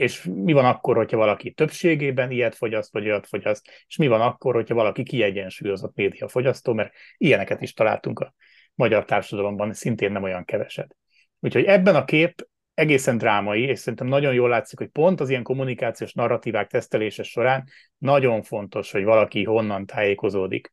És 0.00 0.28
mi 0.34 0.52
van 0.52 0.64
akkor, 0.64 0.96
hogyha 0.96 1.16
valaki 1.16 1.52
többségében 1.52 2.30
ilyet 2.30 2.54
fogyaszt, 2.54 2.92
vagy 2.92 3.04
olyat 3.04 3.26
fogyaszt, 3.26 3.84
és 3.86 3.96
mi 3.96 4.06
van 4.06 4.20
akkor, 4.20 4.54
hogyha 4.54 4.74
valaki 4.74 5.02
kiegyensúlyozott 5.02 5.96
médiafogyasztó, 5.96 6.72
mert 6.72 6.92
ilyeneket 7.16 7.62
is 7.62 7.72
találtunk 7.72 8.18
a 8.20 8.34
magyar 8.74 9.04
társadalomban, 9.04 9.72
szintén 9.72 10.12
nem 10.12 10.22
olyan 10.22 10.44
keveset. 10.44 10.96
Úgyhogy 11.40 11.64
ebben 11.64 11.94
a 11.94 12.04
kép 12.04 12.48
egészen 12.74 13.18
drámai, 13.18 13.62
és 13.62 13.78
szerintem 13.78 14.06
nagyon 14.06 14.34
jól 14.34 14.48
látszik, 14.48 14.78
hogy 14.78 14.88
pont 14.88 15.20
az 15.20 15.30
ilyen 15.30 15.42
kommunikációs 15.42 16.12
narratívák 16.12 16.70
tesztelése 16.70 17.22
során 17.22 17.68
nagyon 17.98 18.42
fontos, 18.42 18.90
hogy 18.90 19.04
valaki 19.04 19.44
honnan 19.44 19.86
tájékozódik. 19.86 20.72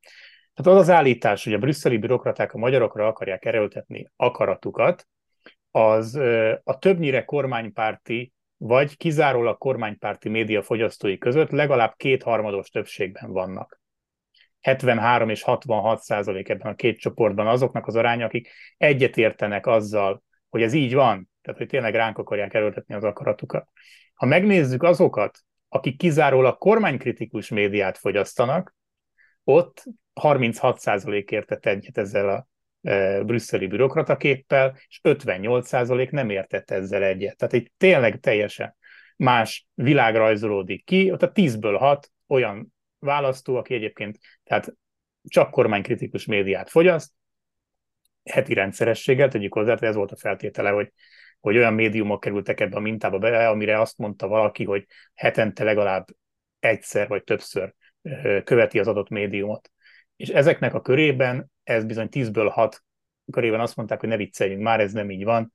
Tehát 0.54 0.80
az 0.80 0.88
az 0.88 0.96
állítás, 0.96 1.44
hogy 1.44 1.54
a 1.54 1.58
brüsszeli 1.58 1.98
bürokraták 1.98 2.54
a 2.54 2.58
magyarokra 2.58 3.08
akarják 3.08 3.46
erőltetni 3.46 4.12
akaratukat, 4.16 5.08
az 5.72 6.16
a 6.64 6.78
többnyire 6.80 7.26
kormánypárti, 7.26 8.32
vagy 8.58 8.98
kizárólag 8.98 9.58
kormánypárti 9.58 10.30
média 10.30 10.62
fogyasztói 10.62 11.18
között 11.18 11.50
legalább 11.50 11.94
kétharmados 11.96 12.70
többségben 12.70 13.32
vannak. 13.32 13.82
73 14.62 15.30
és 15.30 15.42
66 15.42 16.02
százalék 16.02 16.50
ebben 16.50 16.72
a 16.72 16.76
két 16.76 17.00
csoportban 17.00 17.48
azoknak 17.48 17.88
az 17.88 17.96
aránya, 17.96 18.26
akik 18.26 18.50
egyetértenek 18.78 19.68
azzal, 19.68 20.24
hogy 20.50 20.62
ez 20.62 20.74
így 20.74 20.94
van, 20.94 21.30
tehát 21.42 21.60
hogy 21.60 21.68
tényleg 21.68 21.96
ránk 21.96 22.18
akarják 22.18 22.54
erőltetni 22.54 22.96
az 22.96 23.04
akaratukat. 23.04 23.68
Ha 24.14 24.26
megnézzük 24.26 24.84
azokat, 24.84 25.40
akik 25.70 25.98
kizárólag 25.98 26.58
kormánykritikus 26.58 27.50
médiát 27.50 27.98
fogyasztanak, 27.98 28.76
ott 29.44 29.84
36% 30.22 31.30
értett 31.30 31.66
egyet 31.66 31.98
ezzel 31.98 32.30
a 32.30 32.48
brüsszeli 33.24 33.68
bürokrataképpel, 33.68 34.78
és 34.88 35.00
58% 35.04 36.12
nem 36.12 36.30
értett 36.30 36.72
ezzel 36.72 37.04
egyet. 37.04 37.38
Tehát 37.38 37.54
egy 37.54 37.72
tényleg 37.78 38.20
teljesen 38.20 38.76
más 39.16 39.68
világ 39.74 40.16
rajzolódik 40.16 40.86
ki, 40.86 41.12
ott 41.12 41.22
a 41.22 41.32
10-ből 41.32 41.76
6 41.80 42.12
olyan 42.28 42.74
választó, 43.00 43.56
aki 43.56 43.74
egyébként 43.74 44.18
tehát 44.44 44.74
csak 45.30 45.52
kormánykritikus 45.52 46.26
médiát 46.26 46.70
fogyaszt, 46.70 47.12
heti 48.24 48.54
rendszerességgel, 48.54 49.28
tegyük 49.28 49.54
hozzá, 49.54 49.76
ez 49.80 49.96
volt 49.96 50.12
a 50.12 50.18
feltétele, 50.18 50.70
hogy, 50.70 50.92
hogy 51.40 51.58
olyan 51.58 51.74
médiumok 51.74 52.20
kerültek 52.20 52.60
ebbe 52.60 52.76
a 52.76 52.80
mintába 52.80 53.18
be, 53.18 53.50
amire 53.50 53.80
azt 53.80 53.98
mondta 53.98 54.28
valaki, 54.28 54.64
hogy 54.64 54.86
hetente 55.14 55.64
legalább 55.64 56.08
egyszer 56.60 57.08
vagy 57.08 57.24
többször 57.24 57.74
követi 58.44 58.80
az 58.80 58.88
adott 58.88 59.10
médiumot. 59.10 59.72
És 60.16 60.30
ezeknek 60.30 60.74
a 60.74 60.82
körében, 60.82 61.52
ez 61.68 61.86
bizony 61.86 62.08
10-ből 62.12 62.50
6 62.54 62.84
körében 63.32 63.60
azt 63.60 63.76
mondták, 63.76 64.00
hogy 64.00 64.10
ne 64.10 64.18
vicceljünk, 64.18 64.62
már 64.62 64.80
ez 64.80 64.92
nem 64.92 65.12
így 65.12 65.24
van, 65.24 65.54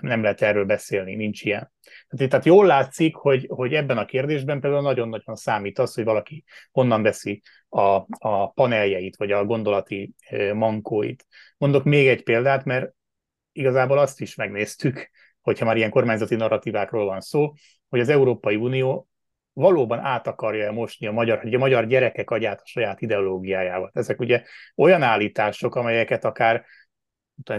nem 0.00 0.22
lehet 0.22 0.42
erről 0.42 0.64
beszélni, 0.64 1.14
nincs 1.14 1.44
ilyen. 1.44 1.72
Tehát, 2.08 2.30
tehát 2.30 2.44
jól 2.44 2.66
látszik, 2.66 3.14
hogy, 3.14 3.46
hogy 3.48 3.74
ebben 3.74 3.98
a 3.98 4.04
kérdésben 4.04 4.60
például 4.60 4.82
nagyon-nagyon 4.82 5.34
számít 5.34 5.78
az, 5.78 5.94
hogy 5.94 6.04
valaki 6.04 6.44
honnan 6.70 7.02
veszi 7.02 7.42
a, 7.68 8.06
a 8.18 8.52
paneljeit, 8.52 9.16
vagy 9.16 9.32
a 9.32 9.44
gondolati 9.44 10.14
mankóit. 10.52 11.26
Mondok 11.56 11.84
még 11.84 12.08
egy 12.08 12.22
példát, 12.22 12.64
mert 12.64 12.92
igazából 13.52 13.98
azt 13.98 14.20
is 14.20 14.34
megnéztük, 14.34 15.10
hogyha 15.40 15.64
már 15.64 15.76
ilyen 15.76 15.90
kormányzati 15.90 16.34
narratívákról 16.34 17.04
van 17.04 17.20
szó, 17.20 17.52
hogy 17.88 18.00
az 18.00 18.08
Európai 18.08 18.56
Unió 18.56 19.08
valóban 19.56 19.98
át 19.98 20.26
akarja 20.26 20.72
mosni 20.72 21.06
a 21.06 21.12
magyar, 21.12 21.38
hogy 21.38 21.54
a 21.54 21.58
magyar 21.58 21.86
gyerekek 21.86 22.30
agyát 22.30 22.60
a 22.60 22.66
saját 22.66 23.00
ideológiájával. 23.00 23.90
Ezek 23.94 24.20
ugye 24.20 24.42
olyan 24.76 25.02
állítások, 25.02 25.74
amelyeket 25.74 26.24
akár 26.24 26.64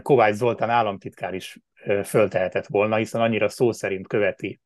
Kovács 0.01 0.33
Zoltán 0.33 0.69
államtitkár 0.69 1.33
is 1.33 1.57
föltehetett 2.03 2.65
volna, 2.67 2.95
hiszen 2.95 3.21
annyira 3.21 3.49
szó 3.49 3.71
szerint 3.71 4.07
követi 4.07 4.59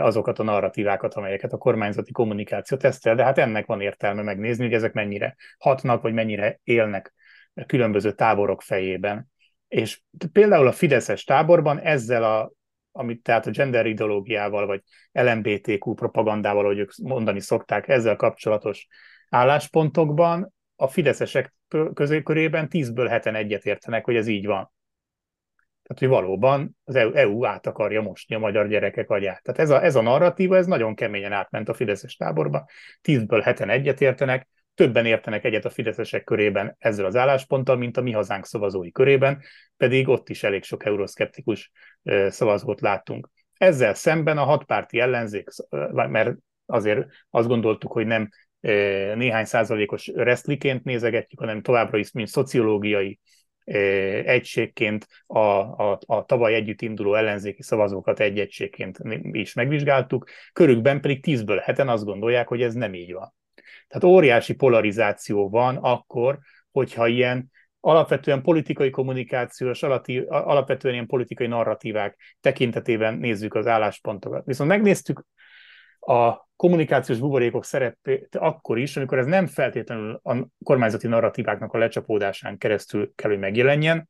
azokat 0.00 0.38
a 0.38 0.42
narratívákat, 0.42 1.14
amelyeket 1.14 1.52
a 1.52 1.58
kormányzati 1.58 2.12
kommunikáció 2.12 2.76
tesztel, 2.76 3.14
de 3.14 3.24
hát 3.24 3.38
ennek 3.38 3.66
van 3.66 3.80
értelme 3.80 4.22
megnézni, 4.22 4.64
hogy 4.64 4.74
ezek 4.74 4.92
mennyire 4.92 5.36
hatnak, 5.58 6.02
vagy 6.02 6.12
mennyire 6.12 6.60
élnek 6.64 7.14
különböző 7.66 8.12
táborok 8.12 8.62
fejében. 8.62 9.30
És 9.68 10.00
például 10.32 10.66
a 10.66 10.72
Fideszes 10.72 11.24
táborban 11.24 11.80
ezzel 11.80 12.24
a 12.24 12.52
amit 12.96 13.22
tehát 13.22 13.46
a 13.46 13.50
gender 13.50 13.86
ideológiával, 13.86 14.66
vagy 14.66 14.82
LMBTQ 15.12 15.94
propagandával, 15.94 16.64
ahogy 16.64 16.78
ők 16.78 16.90
mondani 17.02 17.40
szokták, 17.40 17.88
ezzel 17.88 18.16
kapcsolatos 18.16 18.86
álláspontokban 19.28 20.52
a 20.76 20.88
fideszesek 20.88 21.54
közékörében 21.94 22.68
10-ből 22.70 23.06
heten 23.08 23.34
egyet 23.34 23.64
értenek, 23.64 24.04
hogy 24.04 24.16
ez 24.16 24.26
így 24.26 24.46
van. 24.46 24.72
Tehát, 25.82 26.02
hogy 26.02 26.08
valóban 26.08 26.76
az 26.84 26.94
EU 26.94 27.44
e 27.44 27.48
át 27.48 27.66
akarja 27.66 28.02
mosni 28.02 28.34
a 28.34 28.38
magyar 28.38 28.68
gyerekek 28.68 29.10
agyát. 29.10 29.42
Tehát 29.42 29.60
ez 29.60 29.70
a, 29.70 29.84
ez 29.84 29.94
a 29.94 30.02
narratíva, 30.02 30.56
ez 30.56 30.66
nagyon 30.66 30.94
keményen 30.94 31.32
átment 31.32 31.68
a 31.68 31.74
Fideszes 31.74 32.16
táborba. 32.16 32.66
10-ből 33.02 33.40
heten 33.44 33.70
egyet 33.70 34.00
értenek, 34.00 34.48
többen 34.74 35.06
értenek 35.06 35.44
egyet 35.44 35.64
a 35.64 35.70
fideszesek 35.70 36.24
körében 36.24 36.76
ezzel 36.78 37.04
az 37.04 37.16
állásponttal, 37.16 37.76
mint 37.76 37.96
a 37.96 38.02
mi 38.02 38.12
hazánk 38.12 38.46
szavazói 38.46 38.92
körében, 38.92 39.42
pedig 39.76 40.08
ott 40.08 40.28
is 40.28 40.42
elég 40.42 40.62
sok 40.62 40.84
euroszkeptikus 40.84 41.70
szavazót 42.28 42.80
láttunk. 42.80 43.28
Ezzel 43.56 43.94
szemben 43.94 44.38
a 44.38 44.44
hatpárti 44.44 44.98
ellenzék, 44.98 45.48
mert 45.92 46.36
azért 46.66 47.06
azt 47.30 47.48
gondoltuk, 47.48 47.92
hogy 47.92 48.06
nem 48.06 48.28
néhány 49.14 49.44
százalékos 49.44 50.06
resztliként 50.06 50.84
nézegetjük, 50.84 51.40
hanem 51.40 51.62
továbbra 51.62 51.98
is, 51.98 52.12
mint 52.12 52.28
szociológiai 52.28 53.20
egységként 54.24 55.06
a, 55.26 55.38
a, 55.38 55.98
a 56.06 56.24
tavaly 56.24 56.54
együtt 56.54 56.82
induló 56.82 57.14
ellenzéki 57.14 57.62
szavazókat 57.62 58.20
egy 58.20 58.38
egységként 58.38 58.98
is 59.22 59.54
megvizsgáltuk, 59.54 60.28
körükben 60.52 61.00
pedig 61.00 61.22
tízből 61.22 61.58
heten 61.58 61.88
azt 61.88 62.04
gondolják, 62.04 62.48
hogy 62.48 62.62
ez 62.62 62.74
nem 62.74 62.94
így 62.94 63.12
van. 63.12 63.34
Tehát 63.88 64.04
óriási 64.04 64.54
polarizáció 64.54 65.48
van 65.48 65.76
akkor, 65.76 66.38
hogyha 66.70 67.06
ilyen 67.06 67.52
alapvetően 67.80 68.42
politikai 68.42 68.90
kommunikációs, 68.90 69.82
alapvetően 70.28 70.94
ilyen 70.94 71.06
politikai 71.06 71.46
narratívák 71.46 72.18
tekintetében 72.40 73.14
nézzük 73.14 73.54
az 73.54 73.66
álláspontokat. 73.66 74.44
Viszont 74.44 74.70
megnéztük 74.70 75.24
a 76.00 76.48
kommunikációs 76.56 77.18
buborékok 77.18 77.64
szerepét 77.64 78.36
akkor 78.36 78.78
is, 78.78 78.96
amikor 78.96 79.18
ez 79.18 79.26
nem 79.26 79.46
feltétlenül 79.46 80.20
a 80.22 80.46
kormányzati 80.64 81.06
narratíváknak 81.06 81.72
a 81.72 81.78
lecsapódásán 81.78 82.58
keresztül 82.58 83.12
kell, 83.14 83.30
hogy 83.30 83.38
megjelenjen, 83.38 84.08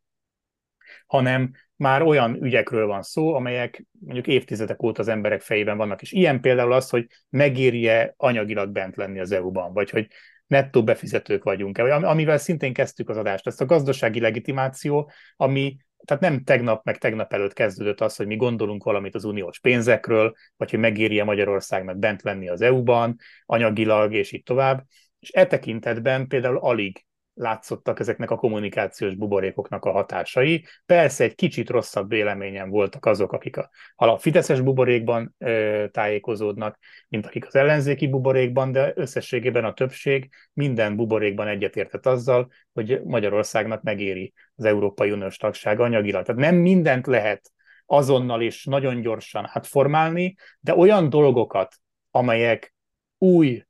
hanem 1.06 1.52
már 1.76 2.02
olyan 2.02 2.42
ügyekről 2.42 2.86
van 2.86 3.02
szó, 3.02 3.34
amelyek 3.34 3.84
mondjuk 4.00 4.26
évtizedek 4.26 4.82
óta 4.82 5.00
az 5.00 5.08
emberek 5.08 5.40
fejében 5.40 5.76
vannak. 5.76 6.02
És 6.02 6.12
ilyen 6.12 6.40
például 6.40 6.72
az, 6.72 6.90
hogy 6.90 7.06
megérje 7.28 8.14
anyagilag 8.16 8.70
bent 8.70 8.96
lenni 8.96 9.20
az 9.20 9.32
EU-ban, 9.32 9.72
vagy 9.72 9.90
hogy 9.90 10.08
nettó 10.46 10.84
befizetők 10.84 11.44
vagyunk-e, 11.44 11.82
vagy 11.82 12.04
amivel 12.04 12.38
szintén 12.38 12.72
kezdtük 12.72 13.08
az 13.08 13.16
adást, 13.16 13.46
ezt 13.46 13.60
a 13.60 13.66
gazdasági 13.66 14.20
legitimáció, 14.20 15.10
ami 15.36 15.76
tehát 16.04 16.22
nem 16.22 16.42
tegnap, 16.44 16.84
meg 16.84 16.98
tegnap 16.98 17.32
előtt 17.32 17.52
kezdődött 17.52 18.00
az, 18.00 18.16
hogy 18.16 18.26
mi 18.26 18.36
gondolunk 18.36 18.84
valamit 18.84 19.14
az 19.14 19.24
uniós 19.24 19.60
pénzekről, 19.60 20.34
vagy 20.56 20.70
hogy 20.70 20.78
megéri-e 20.78 21.24
Magyarországnak 21.24 21.98
bent 21.98 22.22
lenni 22.22 22.48
az 22.48 22.60
EU-ban, 22.60 23.16
anyagilag, 23.46 24.14
és 24.14 24.32
így 24.32 24.42
tovább. 24.42 24.84
És 25.18 25.30
e 25.32 25.46
tekintetben 25.46 26.26
például 26.26 26.58
alig 26.58 27.04
látszottak 27.34 28.00
ezeknek 28.00 28.30
a 28.30 28.36
kommunikációs 28.36 29.14
buborékoknak 29.14 29.84
a 29.84 29.90
hatásai. 29.90 30.64
Persze 30.86 31.24
egy 31.24 31.34
kicsit 31.34 31.70
rosszabb 31.70 32.08
véleményen 32.08 32.70
voltak 32.70 33.06
azok, 33.06 33.32
akik 33.32 33.56
a, 33.56 33.70
a 33.94 34.18
Fideszes 34.18 34.60
buborékban 34.60 35.34
ö, 35.38 35.84
tájékozódnak, 35.90 36.78
mint 37.08 37.26
akik 37.26 37.46
az 37.46 37.54
ellenzéki 37.54 38.08
buborékban, 38.08 38.72
de 38.72 38.92
összességében 38.94 39.64
a 39.64 39.72
többség 39.72 40.28
minden 40.52 40.96
buborékban 40.96 41.48
egyetértett 41.48 42.06
azzal, 42.06 42.50
hogy 42.72 43.00
Magyarországnak 43.04 43.82
megéri 43.82 44.32
az 44.54 44.64
Európai 44.64 45.10
Uniós 45.10 45.36
tagság 45.36 45.80
anyagilag. 45.80 46.24
Tehát 46.24 46.40
nem 46.40 46.54
mindent 46.54 47.06
lehet 47.06 47.52
azonnal 47.86 48.42
és 48.42 48.64
nagyon 48.64 49.00
gyorsan 49.00 49.48
átformálni, 49.52 50.34
de 50.60 50.74
olyan 50.74 51.08
dolgokat, 51.08 51.74
amelyek 52.10 52.74
új 53.18 53.64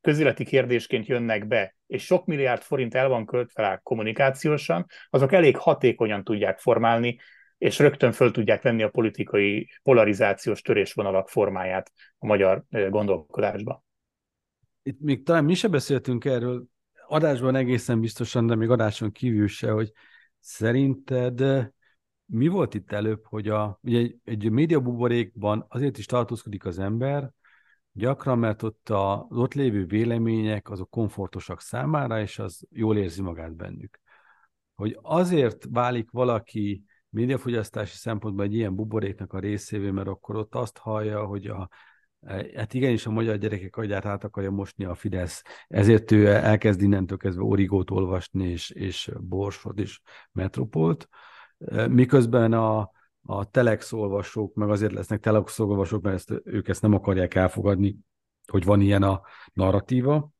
közéleti 0.00 0.44
kérdésként 0.44 1.06
jönnek 1.06 1.46
be, 1.46 1.75
és 1.86 2.04
sok 2.04 2.26
milliárd 2.26 2.62
forint 2.62 2.94
el 2.94 3.08
van 3.08 3.26
költve 3.26 3.62
rá 3.62 3.76
kommunikációsan, 3.76 4.86
azok 5.10 5.32
elég 5.32 5.56
hatékonyan 5.56 6.24
tudják 6.24 6.58
formálni, 6.58 7.18
és 7.58 7.78
rögtön 7.78 8.12
föl 8.12 8.30
tudják 8.30 8.62
venni 8.62 8.82
a 8.82 8.88
politikai 8.88 9.68
polarizációs 9.82 10.62
törésvonalak 10.62 11.28
formáját 11.28 11.92
a 12.18 12.26
magyar 12.26 12.64
gondolkodásba. 12.88 13.84
Itt 14.82 15.00
még 15.00 15.22
talán 15.24 15.44
mi 15.44 15.54
se 15.54 15.68
beszéltünk 15.68 16.24
erről, 16.24 16.64
adásban 17.06 17.56
egészen 17.56 18.00
biztosan, 18.00 18.46
de 18.46 18.54
még 18.54 18.70
adáson 18.70 19.12
kívül 19.12 19.48
se, 19.48 19.70
hogy 19.70 19.92
szerinted 20.40 21.70
mi 22.26 22.48
volt 22.48 22.74
itt 22.74 22.92
előbb, 22.92 23.24
hogy 23.24 23.48
a, 23.48 23.78
ugye 23.82 23.98
egy, 23.98 24.16
egy 24.24 24.50
médiabuborékban 24.50 25.66
azért 25.68 25.98
is 25.98 26.06
tartózkodik 26.06 26.64
az 26.64 26.78
ember, 26.78 27.30
Gyakran, 27.96 28.38
mert 28.38 28.62
ott 28.62 28.88
az 28.88 29.18
ott 29.28 29.54
lévő 29.54 29.84
vélemények 29.84 30.70
azok 30.70 30.90
komfortosak 30.90 31.60
számára, 31.60 32.20
és 32.20 32.38
az 32.38 32.66
jól 32.70 32.96
érzi 32.96 33.22
magát 33.22 33.56
bennük. 33.56 34.00
Hogy 34.74 34.98
azért 35.02 35.66
válik 35.70 36.10
valaki 36.10 36.84
médiafogyasztási 37.08 37.96
szempontból 37.96 38.44
egy 38.44 38.54
ilyen 38.54 38.74
buboréknak 38.74 39.32
a 39.32 39.38
részévé, 39.38 39.90
mert 39.90 40.08
akkor 40.08 40.36
ott 40.36 40.54
azt 40.54 40.78
hallja, 40.78 41.24
hogy 41.24 41.46
a, 41.46 41.68
hát 42.54 42.74
igenis 42.74 43.06
a 43.06 43.10
magyar 43.10 43.36
gyerekek 43.36 43.76
agyát 43.76 44.04
át 44.04 44.24
akarja 44.24 44.50
mosni 44.50 44.84
a 44.84 44.94
Fidesz, 44.94 45.42
ezért 45.68 46.10
ő 46.10 46.26
elkezd 46.26 46.80
innentől 46.80 47.18
kezdve 47.18 47.42
origót 47.42 47.90
olvasni, 47.90 48.48
és, 48.48 48.70
és 48.70 49.10
borsot, 49.20 49.78
és 49.78 50.00
metropolt, 50.32 51.08
miközben 51.88 52.52
a, 52.52 52.90
a 53.26 53.44
telex 53.44 53.92
olvasók, 53.92 54.54
meg 54.54 54.70
azért 54.70 54.92
lesznek 54.92 55.20
telex 55.20 55.58
olvasók, 55.58 56.02
mert 56.02 56.14
ezt, 56.14 56.40
ők 56.44 56.68
ezt 56.68 56.82
nem 56.82 56.94
akarják 56.94 57.34
elfogadni, 57.34 57.96
hogy 58.46 58.64
van 58.64 58.80
ilyen 58.80 59.02
a 59.02 59.20
narratíva, 59.52 60.30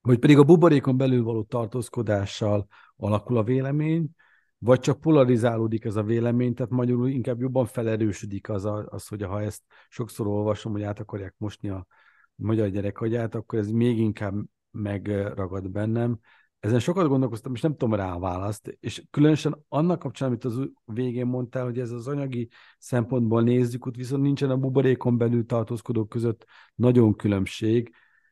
vagy 0.00 0.18
pedig 0.18 0.38
a 0.38 0.44
buborékon 0.44 0.96
belül 0.96 1.22
való 1.22 1.42
tartózkodással 1.42 2.66
alakul 2.96 3.36
a 3.36 3.42
vélemény, 3.42 4.10
vagy 4.58 4.80
csak 4.80 5.00
polarizálódik 5.00 5.84
ez 5.84 5.96
a 5.96 6.02
vélemény, 6.02 6.54
tehát 6.54 6.72
magyarul 6.72 7.08
inkább 7.08 7.40
jobban 7.40 7.66
felerősödik 7.66 8.48
az, 8.48 8.64
a, 8.64 8.86
az 8.90 9.08
hogy 9.08 9.22
ha 9.22 9.42
ezt 9.42 9.62
sokszor 9.88 10.26
olvasom, 10.26 10.72
hogy 10.72 10.82
át 10.82 11.00
akarják 11.00 11.34
mosni 11.36 11.68
a 11.68 11.86
magyar 12.34 12.68
gyerekagyát, 12.68 13.34
akkor 13.34 13.58
ez 13.58 13.70
még 13.70 13.98
inkább 13.98 14.34
megragad 14.70 15.70
bennem. 15.70 16.18
Ezen 16.60 16.78
sokat 16.78 17.08
gondolkoztam, 17.08 17.54
és 17.54 17.60
nem 17.60 17.76
tudom 17.76 17.94
rá 17.94 18.12
a 18.12 18.18
választ, 18.18 18.76
és 18.80 19.02
különösen 19.10 19.64
annak 19.68 19.98
kapcsán, 19.98 20.28
amit 20.28 20.44
az 20.44 20.60
végén 20.84 21.26
mondtál, 21.26 21.64
hogy 21.64 21.78
ez 21.78 21.90
az 21.90 22.08
anyagi 22.08 22.48
szempontból 22.78 23.42
nézzük, 23.42 23.86
ott 23.86 23.96
viszont 23.96 24.22
nincsen 24.22 24.50
a 24.50 24.56
buborékon 24.56 25.18
belül 25.18 25.46
tartózkodók 25.46 26.08
között 26.08 26.44
nagyon 26.74 27.16
különbség, 27.16 27.90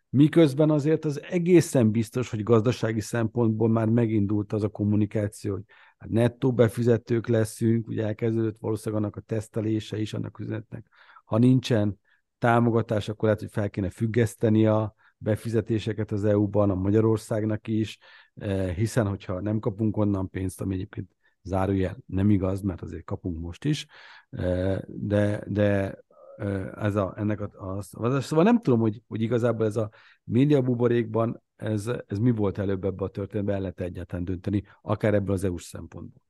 miközben 0.08 0.70
azért 0.70 1.04
az 1.04 1.22
egészen 1.22 1.90
biztos, 1.90 2.30
hogy 2.30 2.42
gazdasági 2.42 3.00
szempontból 3.00 3.68
már 3.68 3.88
megindult 3.88 4.52
az 4.52 4.62
a 4.62 4.68
kommunikáció, 4.68 5.52
hogy 5.52 5.64
hát 5.98 6.10
nettó 6.10 6.52
befizetők 6.52 7.26
leszünk, 7.26 7.88
ugye 7.88 8.04
elkezdődött 8.04 8.56
valószínűleg 8.60 9.02
annak 9.02 9.16
a 9.16 9.20
tesztelése 9.20 10.00
is 10.00 10.14
annak 10.14 10.38
üzenetnek. 10.38 10.86
Ha 11.24 11.38
nincsen 11.38 11.98
támogatás, 12.38 13.08
akkor 13.08 13.24
lehet, 13.24 13.40
hogy 13.40 13.50
fel 13.52 13.70
kéne 13.70 13.90
függeszteni 13.90 14.66
a 14.66 14.94
befizetéseket 15.18 16.10
az 16.12 16.24
EU-ban, 16.24 16.70
a 16.70 16.74
Magyarországnak 16.74 17.68
is, 17.68 17.98
eh, 18.34 18.74
hiszen 18.74 19.06
hogyha 19.06 19.40
nem 19.40 19.58
kapunk 19.58 19.96
onnan 19.96 20.30
pénzt, 20.30 20.60
ami 20.60 20.74
egyébként 20.74 21.10
zárójel 21.42 21.96
nem 22.06 22.30
igaz, 22.30 22.60
mert 22.60 22.82
azért 22.82 23.04
kapunk 23.04 23.40
most 23.40 23.64
is, 23.64 23.86
eh, 24.30 24.78
de, 24.86 25.44
de 25.46 25.98
eh, 26.36 26.84
ez 26.84 26.96
a, 26.96 27.14
ennek 27.16 27.40
a, 27.40 27.50
a, 27.52 28.04
a, 28.04 28.20
szóval 28.20 28.44
nem 28.44 28.60
tudom, 28.60 28.80
hogy, 28.80 29.02
hogy 29.06 29.22
igazából 29.22 29.66
ez 29.66 29.76
a 29.76 29.90
média 30.24 30.62
buborékban 30.62 31.42
ez, 31.56 31.90
ez 32.06 32.18
mi 32.18 32.30
volt 32.30 32.58
előbb 32.58 32.84
ebbe 32.84 33.04
a 33.04 33.08
történetben, 33.08 33.54
el 33.54 33.60
lehet 33.60 33.80
egyáltalán 33.80 34.24
dönteni, 34.24 34.62
akár 34.82 35.14
ebből 35.14 35.34
az 35.34 35.44
EU-s 35.44 35.64
szempontból? 35.64 36.22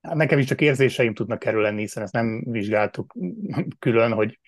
Hát 0.00 0.14
nekem 0.14 0.38
is 0.38 0.46
csak 0.46 0.60
érzéseim 0.60 1.14
tudnak 1.14 1.44
erről 1.44 1.62
lenni, 1.62 1.80
hiszen 1.80 2.02
ezt 2.02 2.12
nem 2.12 2.44
vizsgáltuk 2.44 3.14
külön, 3.78 4.12
hogy 4.12 4.40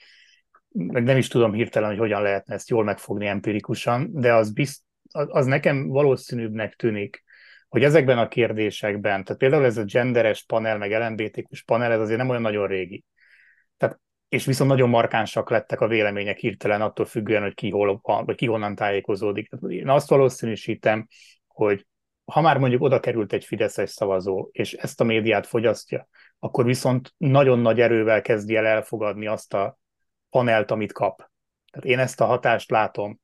meg 0.72 1.02
nem 1.02 1.16
is 1.16 1.28
tudom 1.28 1.52
hirtelen, 1.52 1.88
hogy 1.88 1.98
hogyan 1.98 2.22
lehetne 2.22 2.54
ezt 2.54 2.68
jól 2.68 2.84
megfogni 2.84 3.26
empirikusan, 3.26 4.10
de 4.12 4.34
az, 4.34 4.52
bizt, 4.52 4.82
az 5.10 5.46
nekem 5.46 5.88
valószínűbbnek 5.88 6.74
tűnik, 6.74 7.24
hogy 7.68 7.84
ezekben 7.84 8.18
a 8.18 8.28
kérdésekben, 8.28 9.24
tehát 9.24 9.40
például 9.40 9.64
ez 9.64 9.76
a 9.76 9.84
genderes 9.84 10.44
panel, 10.44 10.78
meg 10.78 10.90
LMBTQ-s 10.90 11.62
panel, 11.62 11.92
ez 11.92 12.00
azért 12.00 12.18
nem 12.18 12.28
olyan 12.28 12.42
nagyon 12.42 12.66
régi. 12.66 13.04
Tehát 13.76 14.00
és 14.28 14.44
viszont 14.44 14.70
nagyon 14.70 14.88
markánsak 14.88 15.50
lettek 15.50 15.80
a 15.80 15.88
vélemények 15.88 16.38
hirtelen 16.38 16.82
attól 16.82 17.06
függően, 17.06 17.42
hogy 17.42 17.54
ki, 17.54 17.70
hol 17.70 18.00
vagy 18.02 18.36
ki 18.36 18.46
honnan 18.46 18.74
tájékozódik. 18.74 19.50
Én 19.68 19.88
azt 19.88 20.08
valószínűsítem, 20.08 21.06
hogy 21.46 21.86
ha 22.24 22.40
már 22.40 22.58
mondjuk 22.58 22.82
oda 22.82 23.00
került 23.00 23.32
egy 23.32 23.44
fideszes 23.44 23.90
szavazó, 23.90 24.48
és 24.52 24.72
ezt 24.72 25.00
a 25.00 25.04
médiát 25.04 25.46
fogyasztja, 25.46 26.08
akkor 26.38 26.64
viszont 26.64 27.14
nagyon 27.16 27.58
nagy 27.58 27.80
erővel 27.80 28.22
kezdi 28.22 28.56
el 28.56 28.66
elfogadni 28.66 29.26
azt 29.26 29.54
a 29.54 29.78
panelt, 30.38 30.70
amit 30.70 30.92
kap. 30.92 31.30
Tehát 31.70 31.88
én 31.88 31.98
ezt 31.98 32.20
a 32.20 32.24
hatást 32.24 32.70
látom 32.70 33.20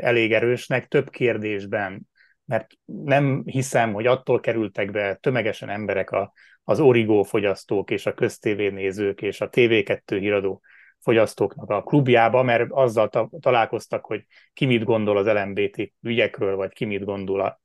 elég 0.00 0.32
erősnek 0.32 0.88
több 0.88 1.10
kérdésben, 1.10 2.08
mert 2.44 2.70
nem 2.84 3.42
hiszem, 3.46 3.92
hogy 3.92 4.06
attól 4.06 4.40
kerültek 4.40 4.90
be 4.90 5.14
tömegesen 5.14 5.68
emberek 5.68 6.10
a, 6.10 6.32
az 6.64 6.80
origó 6.80 7.22
fogyasztók 7.22 7.90
és 7.90 8.06
a 8.06 8.14
köztévénézők 8.14 9.22
és 9.22 9.40
a 9.40 9.48
TV2 9.48 10.00
híradó 10.06 10.62
fogyasztóknak 11.00 11.70
a 11.70 11.82
klubjába, 11.82 12.42
mert 12.42 12.70
azzal 12.70 13.08
ta- 13.08 13.30
találkoztak, 13.40 14.04
hogy 14.04 14.26
ki 14.52 14.64
mit 14.64 14.84
gondol 14.84 15.16
az 15.16 15.26
LMBT 15.26 15.92
ügyekről, 16.00 16.56
vagy 16.56 16.72
ki 16.72 16.84
mit 16.84 17.04
gondol 17.04 17.40
a, 17.40 17.60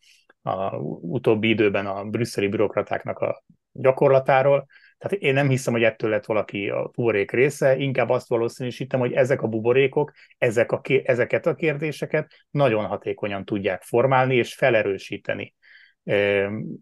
a 0.49 0.75
utóbbi 1.01 1.49
időben 1.49 1.85
a 1.85 2.03
brüsszeli 2.03 2.47
bürokratáknak 2.47 3.19
a 3.19 3.43
gyakorlatáról. 3.71 4.67
Tehát 4.97 5.17
én 5.23 5.33
nem 5.33 5.49
hiszem, 5.49 5.73
hogy 5.73 5.83
ettől 5.83 6.09
lett 6.09 6.25
valaki 6.25 6.69
a 6.69 6.89
buborék 6.93 7.31
része, 7.31 7.75
inkább 7.75 8.09
azt 8.09 8.27
valószínűsítem, 8.27 8.99
hogy 8.99 9.13
ezek 9.13 9.41
a 9.41 9.47
buborékok, 9.47 10.11
ezek 10.37 10.71
a, 10.71 10.81
ezeket 11.03 11.45
a 11.45 11.55
kérdéseket 11.55 12.31
nagyon 12.49 12.85
hatékonyan 12.85 13.45
tudják 13.45 13.81
formálni 13.81 14.35
és 14.35 14.53
felerősíteni 14.53 15.55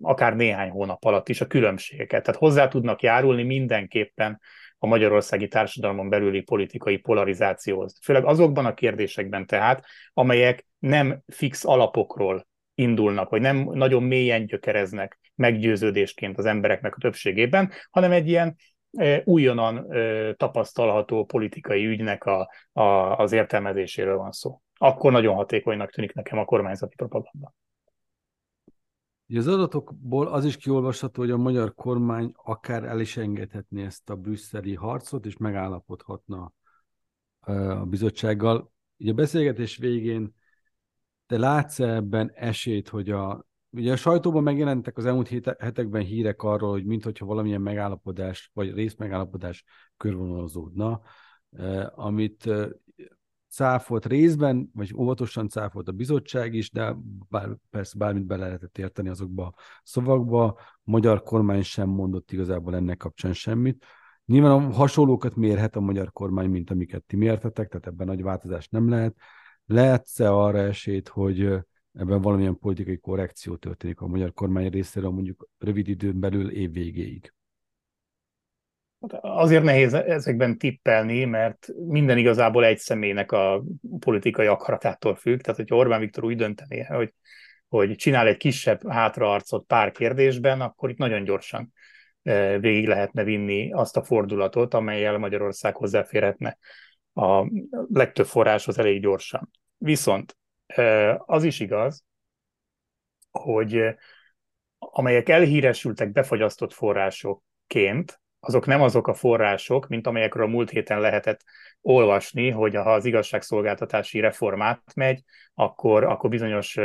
akár 0.01 0.35
néhány 0.35 0.69
hónap 0.69 1.05
alatt 1.05 1.29
is 1.29 1.41
a 1.41 1.47
különbségeket. 1.47 2.23
Tehát 2.23 2.39
hozzá 2.39 2.67
tudnak 2.67 3.01
járulni 3.01 3.43
mindenképpen 3.43 4.41
a 4.77 4.87
magyarországi 4.87 5.47
társadalmon 5.47 6.09
belüli 6.09 6.41
politikai 6.41 6.97
polarizációhoz. 6.97 7.99
Főleg 8.01 8.25
azokban 8.25 8.65
a 8.65 8.73
kérdésekben 8.73 9.45
tehát, 9.45 9.85
amelyek 10.13 10.65
nem 10.79 11.21
fix 11.27 11.65
alapokról 11.65 12.47
indulnak, 12.75 13.29
vagy 13.29 13.41
nem 13.41 13.69
nagyon 13.71 14.03
mélyen 14.03 14.45
gyökereznek 14.45 15.19
meggyőződésként 15.35 16.37
az 16.37 16.45
embereknek 16.45 16.95
a 16.95 16.99
többségében, 16.99 17.71
hanem 17.89 18.11
egy 18.11 18.27
ilyen 18.27 18.55
újonnan 19.23 19.87
tapasztalható 20.37 21.25
politikai 21.25 21.85
ügynek 21.85 22.25
a, 22.25 22.49
a, 22.71 22.81
az 23.17 23.31
értelmezéséről 23.31 24.17
van 24.17 24.31
szó. 24.31 24.61
Akkor 24.77 25.11
nagyon 25.11 25.35
hatékonynak 25.35 25.91
tűnik 25.91 26.13
nekem 26.13 26.37
a 26.37 26.45
kormányzati 26.45 26.95
propaganda. 26.95 27.53
Az 29.35 29.47
adatokból 29.47 30.27
az 30.27 30.45
is 30.45 30.57
kiolvasható, 30.57 31.21
hogy 31.21 31.31
a 31.31 31.37
magyar 31.37 31.73
kormány 31.73 32.31
akár 32.35 32.83
el 32.83 32.99
is 32.99 33.17
engedhetné 33.17 33.83
ezt 33.83 34.09
a 34.09 34.15
brüsszeli 34.15 34.73
harcot, 34.73 35.25
és 35.25 35.37
megállapodhatna 35.37 36.51
a 37.39 37.85
bizottsággal. 37.85 38.71
Ugye 38.97 39.11
a 39.11 39.15
beszélgetés 39.15 39.77
végén 39.77 40.35
te 41.27 41.37
látsz 41.37 41.79
ebben 41.79 42.31
esélyt, 42.35 42.89
hogy 42.89 43.09
a, 43.09 43.45
ugye 43.75 43.91
a 43.91 43.95
sajtóban 43.95 44.43
megjelentek 44.43 44.97
az 44.97 45.05
elmúlt 45.05 45.55
hetekben 45.59 46.01
hírek 46.01 46.43
arról, 46.43 46.71
hogy 46.71 46.85
mintha 46.85 47.25
valamilyen 47.25 47.61
megállapodás, 47.61 48.51
vagy 48.53 48.73
részmegállapodás 48.73 49.63
körvonalazódna, 49.97 51.01
amit 51.95 52.49
cáfolt 53.49 54.05
részben, 54.05 54.69
vagy 54.73 54.93
óvatosan 54.95 55.49
cáfolt 55.49 55.87
a 55.87 55.91
bizottság 55.91 56.53
is, 56.53 56.71
de 56.71 56.95
bár, 57.29 57.49
persze 57.69 57.97
bármit 57.97 58.25
bele 58.25 58.45
lehetett 58.45 58.77
érteni 58.77 59.09
azokba 59.09 59.45
a 59.45 59.53
szavakba. 59.83 60.43
A 60.45 60.57
magyar 60.83 61.23
kormány 61.23 61.63
sem 61.63 61.89
mondott 61.89 62.31
igazából 62.31 62.75
ennek 62.75 62.97
kapcsán 62.97 63.33
semmit. 63.33 63.85
Nyilván 64.25 64.51
a 64.51 64.71
hasonlókat 64.71 65.35
mérhet 65.35 65.75
a 65.75 65.79
magyar 65.79 66.11
kormány, 66.11 66.49
mint 66.49 66.69
amiket 66.69 67.03
ti 67.03 67.15
mértetek, 67.15 67.67
tehát 67.67 67.87
ebben 67.87 68.07
nagy 68.07 68.23
változás 68.23 68.67
nem 68.67 68.89
lehet. 68.89 69.15
Lehetsz-e 69.65 70.31
arra 70.31 70.57
esélyt, 70.57 71.07
hogy 71.07 71.59
ebben 71.97 72.21
valamilyen 72.21 72.59
politikai 72.59 72.97
korrekció 72.97 73.55
történik 73.55 73.99
a 73.99 74.07
magyar 74.07 74.33
kormány 74.33 74.69
részéről 74.69 75.09
mondjuk 75.09 75.49
rövid 75.57 75.87
időn 75.87 76.19
belül 76.19 76.51
év 76.51 76.71
végéig? 76.71 77.33
Azért 79.21 79.63
nehéz 79.63 79.93
ezekben 79.93 80.57
tippelni, 80.57 81.25
mert 81.25 81.67
minden 81.87 82.17
igazából 82.17 82.65
egy 82.65 82.77
személynek 82.77 83.31
a 83.31 83.63
politikai 83.99 84.45
akaratától 84.45 85.15
függ. 85.15 85.39
Tehát, 85.39 85.59
hogy 85.59 85.73
Orbán 85.73 85.99
Viktor 85.99 86.23
úgy 86.23 86.37
döntené, 86.37 86.81
hogy, 86.81 87.13
hogy 87.67 87.95
csinál 87.95 88.27
egy 88.27 88.37
kisebb 88.37 88.89
hátraarcot 88.89 89.65
pár 89.65 89.91
kérdésben, 89.91 90.61
akkor 90.61 90.89
itt 90.89 90.97
nagyon 90.97 91.23
gyorsan 91.23 91.73
e, 92.23 92.59
végig 92.59 92.87
lehetne 92.87 93.23
vinni 93.23 93.71
azt 93.71 93.97
a 93.97 94.03
fordulatot, 94.03 94.73
amelyel 94.73 95.17
Magyarország 95.17 95.75
hozzáférhetne 95.75 96.57
a 97.13 97.51
legtöbb 97.93 98.25
forráshoz 98.25 98.79
elég 98.79 99.01
gyorsan. 99.01 99.49
Viszont 99.77 100.37
az 101.17 101.43
is 101.43 101.59
igaz, 101.59 102.03
hogy 103.31 103.95
amelyek 104.79 105.29
elhíresültek 105.29 106.11
befagyasztott 106.11 106.73
forrásokként, 106.73 108.19
azok 108.39 108.65
nem 108.65 108.81
azok 108.81 109.07
a 109.07 109.13
források, 109.13 109.87
mint 109.87 110.07
amelyekről 110.07 110.45
a 110.45 110.49
múlt 110.49 110.69
héten 110.69 110.99
lehetett 110.99 111.43
olvasni, 111.81 112.49
hogy 112.49 112.75
ha 112.75 112.93
az 112.93 113.05
igazságszolgáltatási 113.05 114.19
reformát 114.19 114.81
megy, 114.95 115.23
akkor, 115.53 116.03
akkor 116.03 116.29
bizonyos 116.29 116.77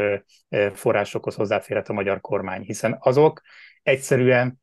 forrásokhoz 0.72 1.34
hozzáférhet 1.34 1.88
a 1.88 1.92
magyar 1.92 2.20
kormány, 2.20 2.62
hiszen 2.62 2.96
azok 3.00 3.40
egyszerűen, 3.82 4.60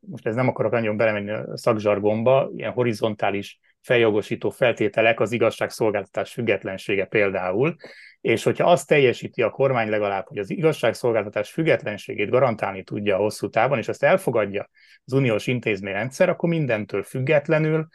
most 0.00 0.26
ez 0.26 0.34
nem 0.34 0.48
akarok 0.48 0.72
nagyon 0.72 0.96
belemenni 0.96 1.30
a 1.30 1.56
szakzsargomba, 1.56 2.50
ilyen 2.56 2.72
horizontális 2.72 3.60
feljogosító 3.82 4.50
feltételek 4.50 5.20
az 5.20 5.32
igazságszolgáltatás 5.32 6.32
függetlensége 6.32 7.04
például, 7.04 7.76
és 8.20 8.42
hogyha 8.42 8.70
azt 8.70 8.86
teljesíti 8.86 9.42
a 9.42 9.50
kormány 9.50 9.88
legalább, 9.88 10.26
hogy 10.26 10.38
az 10.38 10.50
igazságszolgáltatás 10.50 11.50
függetlenségét 11.50 12.30
garantálni 12.30 12.82
tudja 12.82 13.16
a 13.16 13.20
hosszú 13.20 13.48
távon, 13.48 13.78
és 13.78 13.88
ezt 13.88 14.02
elfogadja 14.02 14.68
az 15.04 15.12
uniós 15.12 15.46
intézményrendszer, 15.46 16.28
akkor 16.28 16.48
mindentől 16.48 17.02
függetlenül 17.02 17.86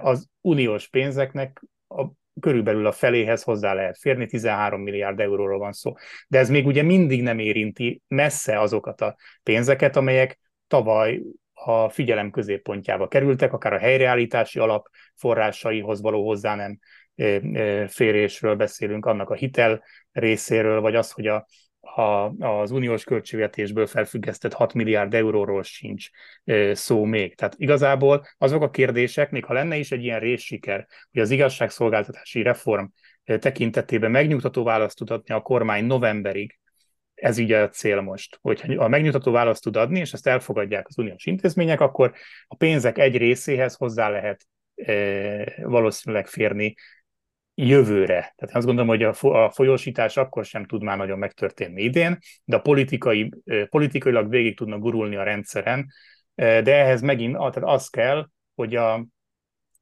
az 0.00 0.28
uniós 0.40 0.88
pénzeknek 0.88 1.62
a, 1.88 2.06
körülbelül 2.40 2.86
a 2.86 2.92
feléhez 2.92 3.42
hozzá 3.42 3.74
lehet 3.74 3.98
férni, 3.98 4.26
13 4.26 4.80
milliárd 4.80 5.20
euróról 5.20 5.58
van 5.58 5.72
szó. 5.72 5.92
De 6.28 6.38
ez 6.38 6.48
még 6.48 6.66
ugye 6.66 6.82
mindig 6.82 7.22
nem 7.22 7.38
érinti 7.38 8.02
messze 8.08 8.60
azokat 8.60 9.00
a 9.00 9.16
pénzeket, 9.42 9.96
amelyek 9.96 10.38
tavaly 10.66 11.20
a 11.54 11.88
figyelem 11.88 12.30
középpontjába 12.30 13.08
kerültek, 13.08 13.52
akár 13.52 13.72
a 13.72 13.78
helyreállítási 13.78 14.58
alap 14.58 14.86
forrásaihoz 15.14 16.00
való 16.00 16.26
hozzá 16.26 16.54
nem 16.54 16.78
férésről 17.88 18.54
beszélünk, 18.54 19.06
annak 19.06 19.30
a 19.30 19.34
hitel 19.34 19.82
részéről, 20.12 20.80
vagy 20.80 20.94
az, 20.94 21.10
hogy 21.10 21.26
a, 21.26 21.46
a, 21.80 22.32
az 22.46 22.70
uniós 22.70 23.04
költségvetésből 23.04 23.86
felfüggesztett 23.86 24.52
6 24.52 24.74
milliárd 24.74 25.14
euróról 25.14 25.62
sincs 25.62 26.08
szó 26.72 27.04
még. 27.04 27.34
Tehát 27.34 27.54
igazából 27.56 28.26
azok 28.38 28.62
a 28.62 28.70
kérdések, 28.70 29.30
még 29.30 29.44
ha 29.44 29.52
lenne 29.52 29.76
is 29.76 29.92
egy 29.92 30.02
ilyen 30.02 30.20
részsiker, 30.20 30.86
hogy 31.12 31.20
az 31.20 31.30
igazságszolgáltatási 31.30 32.42
reform 32.42 32.84
tekintetében 33.24 34.10
megnyugtató 34.10 34.64
választ 34.64 34.96
tud 34.96 35.10
adni 35.10 35.34
a 35.34 35.40
kormány 35.40 35.84
novemberig, 35.84 36.58
ez 37.14 37.38
így 37.38 37.52
a 37.52 37.68
cél 37.68 38.00
most, 38.00 38.38
hogy 38.42 38.74
a 38.76 38.88
megnyugtató 38.88 39.32
választ 39.32 39.62
tud 39.62 39.76
adni, 39.76 39.98
és 39.98 40.12
ezt 40.12 40.26
elfogadják 40.26 40.86
az 40.88 40.98
uniós 40.98 41.26
intézmények, 41.26 41.80
akkor 41.80 42.12
a 42.46 42.56
pénzek 42.56 42.98
egy 42.98 43.16
részéhez 43.16 43.74
hozzá 43.74 44.08
lehet 44.08 44.46
e, 44.74 45.62
valószínűleg 45.62 46.26
férni 46.26 46.74
jövőre. 47.54 48.32
Tehát 48.36 48.54
azt 48.54 48.66
gondolom, 48.66 48.88
hogy 48.88 49.02
a 49.02 49.50
folyósítás 49.50 50.16
akkor 50.16 50.44
sem 50.44 50.64
tud 50.64 50.82
már 50.82 50.96
nagyon 50.96 51.18
megtörténni 51.18 51.82
idén, 51.82 52.18
de 52.44 52.56
a 52.56 52.60
politikai, 52.60 53.32
politikailag 53.68 54.28
végig 54.28 54.56
tudnak 54.56 54.80
gurulni 54.80 55.16
a 55.16 55.22
rendszeren, 55.22 55.86
de 56.34 56.74
ehhez 56.74 57.00
megint 57.00 57.36
tehát 57.36 57.56
az 57.56 57.88
kell, 57.88 58.28
hogy 58.54 58.76
a, 58.76 59.06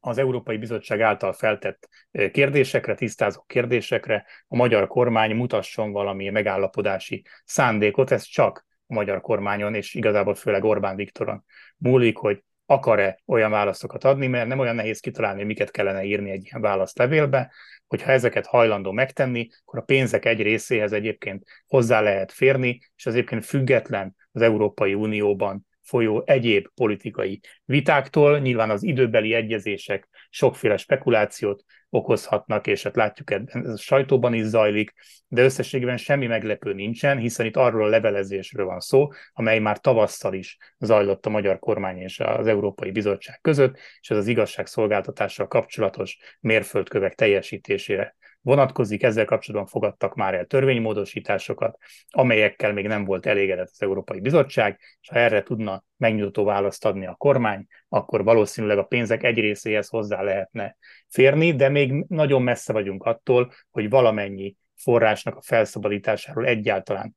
az 0.05 0.19
Európai 0.19 0.57
Bizottság 0.57 1.01
által 1.01 1.33
feltett 1.33 1.88
kérdésekre, 2.33 2.95
tisztázó 2.95 3.43
kérdésekre 3.47 4.27
a 4.49 4.57
magyar 4.57 4.87
kormány 4.87 5.35
mutasson 5.35 5.93
valami 5.93 6.29
megállapodási 6.29 7.25
szándékot, 7.45 8.11
ez 8.11 8.23
csak 8.23 8.67
a 8.87 8.95
magyar 8.95 9.21
kormányon, 9.21 9.75
és 9.75 9.95
igazából 9.95 10.35
főleg 10.35 10.65
Orbán 10.65 10.97
Viktoron 10.97 11.45
múlik, 11.77 12.17
hogy 12.17 12.43
akar-e 12.67 13.21
olyan 13.27 13.51
válaszokat 13.51 14.05
adni, 14.05 14.27
mert 14.27 14.49
nem 14.49 14.59
olyan 14.59 14.75
nehéz 14.75 15.01
kitalálni, 15.01 15.45
miket 15.45 15.71
kellene 15.71 16.05
írni 16.05 16.31
egy 16.31 16.45
ilyen 16.45 16.61
válaszlevélbe, 16.61 17.53
hogyha 17.87 18.11
ezeket 18.11 18.47
hajlandó 18.47 18.93
megtenni, 18.93 19.49
akkor 19.65 19.79
a 19.79 19.83
pénzek 19.83 20.25
egy 20.25 20.43
részéhez 20.43 20.93
egyébként 20.93 21.45
hozzá 21.67 22.01
lehet 22.01 22.33
férni, 22.33 22.81
és 22.97 23.07
az 23.07 23.15
egyébként 23.15 23.45
független 23.45 24.17
az 24.33 24.43
Európai 24.43 24.95
Unióban 24.95 25.67
folyó 25.83 26.23
egyéb 26.27 26.66
politikai 26.75 27.40
vitáktól. 27.64 28.38
Nyilván 28.38 28.71
az 28.71 28.83
időbeli 28.83 29.35
egyezések 29.35 30.09
sokféle 30.31 30.77
spekulációt 30.77 31.64
okozhatnak, 31.90 32.66
és 32.66 32.83
hát 32.83 32.97
látjuk, 32.97 33.31
ez 33.31 33.68
a 33.68 33.77
sajtóban 33.77 34.35
is 34.35 34.45
zajlik, 34.45 34.92
de 35.29 35.42
összességében 35.42 35.97
semmi 35.97 36.27
meglepő 36.27 36.73
nincsen, 36.73 37.18
hiszen 37.18 37.47
itt 37.47 37.57
arról 37.57 37.85
a 37.85 37.88
levelezésről 37.88 38.66
van 38.66 38.81
szó, 38.81 39.09
amely 39.33 39.59
már 39.59 39.79
tavasszal 39.79 40.35
is 40.35 40.57
zajlott 40.79 41.27
a 41.27 41.31
magyar 41.31 41.59
kormány 41.59 41.99
és 41.99 42.21
az 42.21 42.47
Európai 42.47 42.90
Bizottság 42.90 43.38
között, 43.40 43.79
és 44.01 44.11
ez 44.11 44.16
az 44.16 44.27
igazságszolgáltatással 44.27 45.47
kapcsolatos 45.47 46.18
mérföldkövek 46.40 47.14
teljesítésére 47.14 48.16
vonatkozik, 48.42 49.02
ezzel 49.02 49.24
kapcsolatban 49.24 49.70
fogadtak 49.70 50.14
már 50.14 50.35
el 50.35 50.44
törvénymódosításokat, 50.44 51.78
amelyekkel 52.11 52.72
még 52.72 52.87
nem 52.87 53.05
volt 53.05 53.26
elégedett 53.26 53.68
az 53.70 53.83
Európai 53.83 54.20
Bizottság, 54.20 54.78
és 55.00 55.09
ha 55.09 55.18
erre 55.18 55.42
tudna 55.42 55.85
megnyújtó 55.96 56.44
választ 56.44 56.85
adni 56.85 57.07
a 57.07 57.14
kormány, 57.14 57.66
akkor 57.88 58.24
valószínűleg 58.24 58.78
a 58.78 58.85
pénzek 58.85 59.22
egy 59.22 59.38
részéhez 59.38 59.88
hozzá 59.88 60.22
lehetne 60.22 60.76
férni, 61.09 61.55
de 61.55 61.68
még 61.68 62.05
nagyon 62.09 62.42
messze 62.42 62.72
vagyunk 62.72 63.05
attól, 63.05 63.52
hogy 63.70 63.88
valamennyi 63.88 64.57
forrásnak 64.74 65.37
a 65.37 65.42
felszabadításáról 65.42 66.46
egyáltalán 66.46 67.14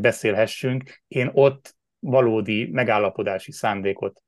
beszélhessünk. 0.00 1.02
Én 1.08 1.30
ott 1.32 1.74
valódi 1.98 2.68
megállapodási 2.72 3.52
szándékot 3.52 4.22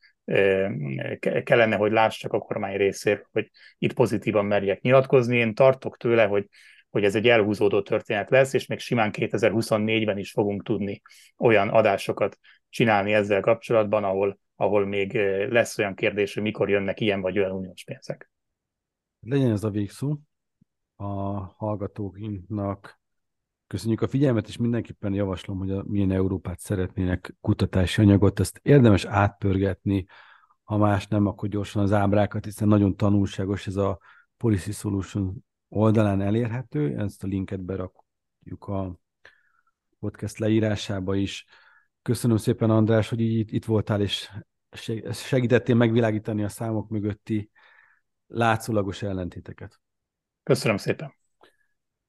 kellene, 1.45 1.77
hogy 1.77 1.93
lássak 1.93 2.33
a 2.33 2.39
kormány 2.39 2.77
részéről, 2.77 3.27
hogy 3.33 3.51
itt 3.79 3.93
pozitívan 3.93 4.45
merjek 4.45 4.81
nyilatkozni. 4.81 5.37
Én 5.37 5.55
tartok 5.55 5.97
tőle, 5.97 6.25
hogy, 6.25 6.49
hogy 6.91 7.05
ez 7.05 7.15
egy 7.15 7.29
elhúzódó 7.29 7.83
történet 7.83 8.31
lesz, 8.31 8.53
és 8.53 8.67
még 8.67 8.79
simán 8.79 9.11
2024-ben 9.13 10.19
is 10.19 10.31
fogunk 10.31 10.63
tudni 10.63 11.03
olyan 11.39 11.69
adásokat 11.69 12.39
csinálni 12.69 13.13
ezzel 13.13 13.41
kapcsolatban, 13.41 14.05
ahol, 14.05 14.39
ahol 14.57 14.87
még 14.87 15.13
lesz 15.49 15.79
olyan 15.79 15.95
kérdés, 15.95 16.35
hogy 16.35 16.43
mikor 16.43 16.71
jönnek 16.71 17.01
ilyen 17.01 17.21
vagy 17.21 17.39
olyan 17.39 17.53
uniós 17.53 17.85
pénzek. 17.85 18.31
Legyen 19.21 19.51
ez 19.51 19.65
a 19.65 19.71
végszó 19.71 20.17
a 20.97 21.05
hallgatóinknak. 21.57 23.01
Köszönjük 23.69 24.01
a 24.01 24.09
figyelmet, 24.09 24.49
és 24.49 24.57
mindenképpen 24.57 25.15
javaslom, 25.15 25.59
hogy 25.59 25.71
a 25.71 25.83
milyen 25.87 26.11
Európát 26.11 26.59
szeretnének 26.59 27.35
kutatási 27.41 28.01
anyagot, 28.01 28.41
ezt 28.41 28.61
érdemes 28.63 29.05
átpörgetni, 29.05 30.07
ha 30.63 30.77
más 30.77 31.07
nem, 31.07 31.27
akkor 31.27 31.49
gyorsan 31.49 31.83
az 31.83 31.93
ábrákat, 31.93 32.45
hiszen 32.45 32.69
nagyon 32.69 32.97
tanulságos 32.97 33.67
ez 33.67 33.77
a 33.77 33.99
Policy 34.37 34.73
Solution 34.73 35.45
oldalán 35.69 36.21
elérhető, 36.21 36.99
ezt 36.99 37.25
a 37.25 37.27
linket 37.27 37.61
berakjuk 37.61 38.67
a 38.67 38.99
podcast 39.99 40.39
leírásába 40.39 41.15
is. 41.15 41.47
Köszönöm 42.03 42.37
szépen, 42.37 42.71
András, 42.71 43.09
hogy 43.09 43.21
így 43.21 43.55
itt 43.55 43.65
voltál, 43.65 44.01
és 44.01 44.31
segítettél 45.13 45.75
megvilágítani 45.75 46.45
a 46.45 46.49
számok 46.49 46.89
mögötti 46.89 47.51
látszólagos 48.27 49.03
ellentéteket. 49.03 49.81
Köszönöm 50.43 50.77
szépen. 50.77 51.15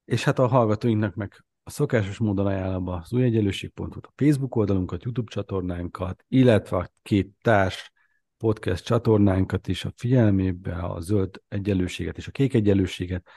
És 0.05 0.23
hát 0.23 0.39
a 0.39 0.47
hallgatóinknak 0.47 1.15
meg 1.15 1.43
a 1.69 1.71
szokásos 1.71 2.17
módon 2.17 2.45
ajánlom 2.45 2.87
az 2.87 3.13
új 3.13 3.23
egyenlőség.hu 3.23 3.99
a 4.01 4.13
Facebook 4.15 4.55
oldalunkat, 4.55 5.03
YouTube 5.03 5.31
csatornánkat, 5.31 6.25
illetve 6.27 6.77
a 6.77 6.89
két 7.01 7.31
társ 7.41 7.91
podcast 8.37 8.85
csatornánkat 8.85 9.67
is 9.67 9.85
a 9.85 9.93
figyelmébe, 9.95 10.75
a 10.75 10.99
zöld 10.99 11.41
egyenlőséget 11.47 12.17
és 12.17 12.27
a 12.27 12.31
kék 12.31 12.53
egyenlőséget, 12.53 13.27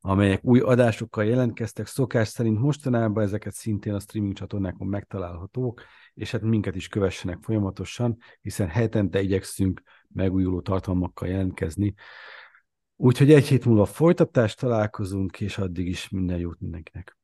amelyek 0.00 0.44
új 0.44 0.60
adásokkal 0.60 1.24
jelentkeztek. 1.24 1.86
Szokás 1.86 2.28
szerint 2.28 2.58
mostanában 2.58 3.22
ezeket 3.22 3.54
szintén 3.54 3.94
a 3.94 4.00
streaming 4.00 4.34
csatornákon 4.34 4.86
megtalálhatók, 4.86 5.82
és 6.14 6.30
hát 6.30 6.42
minket 6.42 6.76
is 6.76 6.88
kövessenek 6.88 7.38
folyamatosan, 7.42 8.16
hiszen 8.40 8.68
hetente 8.68 9.20
igyekszünk 9.20 9.82
megújuló 10.08 10.60
tartalmakkal 10.60 11.28
jelentkezni. 11.28 11.94
Úgyhogy 12.96 13.32
egy 13.32 13.46
hét 13.46 13.64
múlva 13.64 13.84
folytatást 13.84 14.58
találkozunk, 14.58 15.40
és 15.40 15.58
addig 15.58 15.86
is 15.86 16.08
minden 16.08 16.38
jót 16.38 16.60
mindenkinek. 16.60 17.18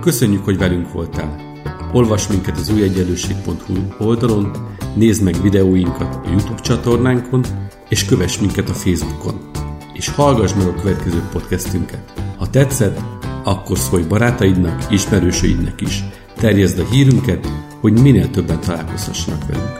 Köszönjük, 0.00 0.44
hogy 0.44 0.58
velünk 0.58 0.92
voltál! 0.92 1.48
Olvasd 1.92 2.30
minket 2.30 2.56
az 2.56 2.70
újegyenlőség.hu 2.70 3.74
oldalon, 3.98 4.50
nézd 4.94 5.22
meg 5.22 5.42
videóinkat 5.42 6.14
a 6.14 6.28
YouTube 6.30 6.60
csatornánkon, 6.60 7.44
és 7.88 8.04
kövess 8.04 8.38
minket 8.38 8.68
a 8.68 8.72
Facebookon. 8.72 9.50
És 9.92 10.08
hallgass 10.08 10.54
meg 10.54 10.66
a 10.66 10.74
következő 10.74 11.22
podcastünket. 11.32 12.12
Ha 12.38 12.50
tetszett, 12.50 13.00
akkor 13.44 13.78
szólj 13.78 14.02
barátaidnak, 14.02 14.86
ismerősöidnek 14.90 15.80
is. 15.80 16.04
Terjezd 16.36 16.78
a 16.78 16.84
hírünket, 16.90 17.48
hogy 17.80 18.00
minél 18.00 18.30
többen 18.30 18.60
találkozhassanak 18.60 19.46
velünk. 19.46 19.78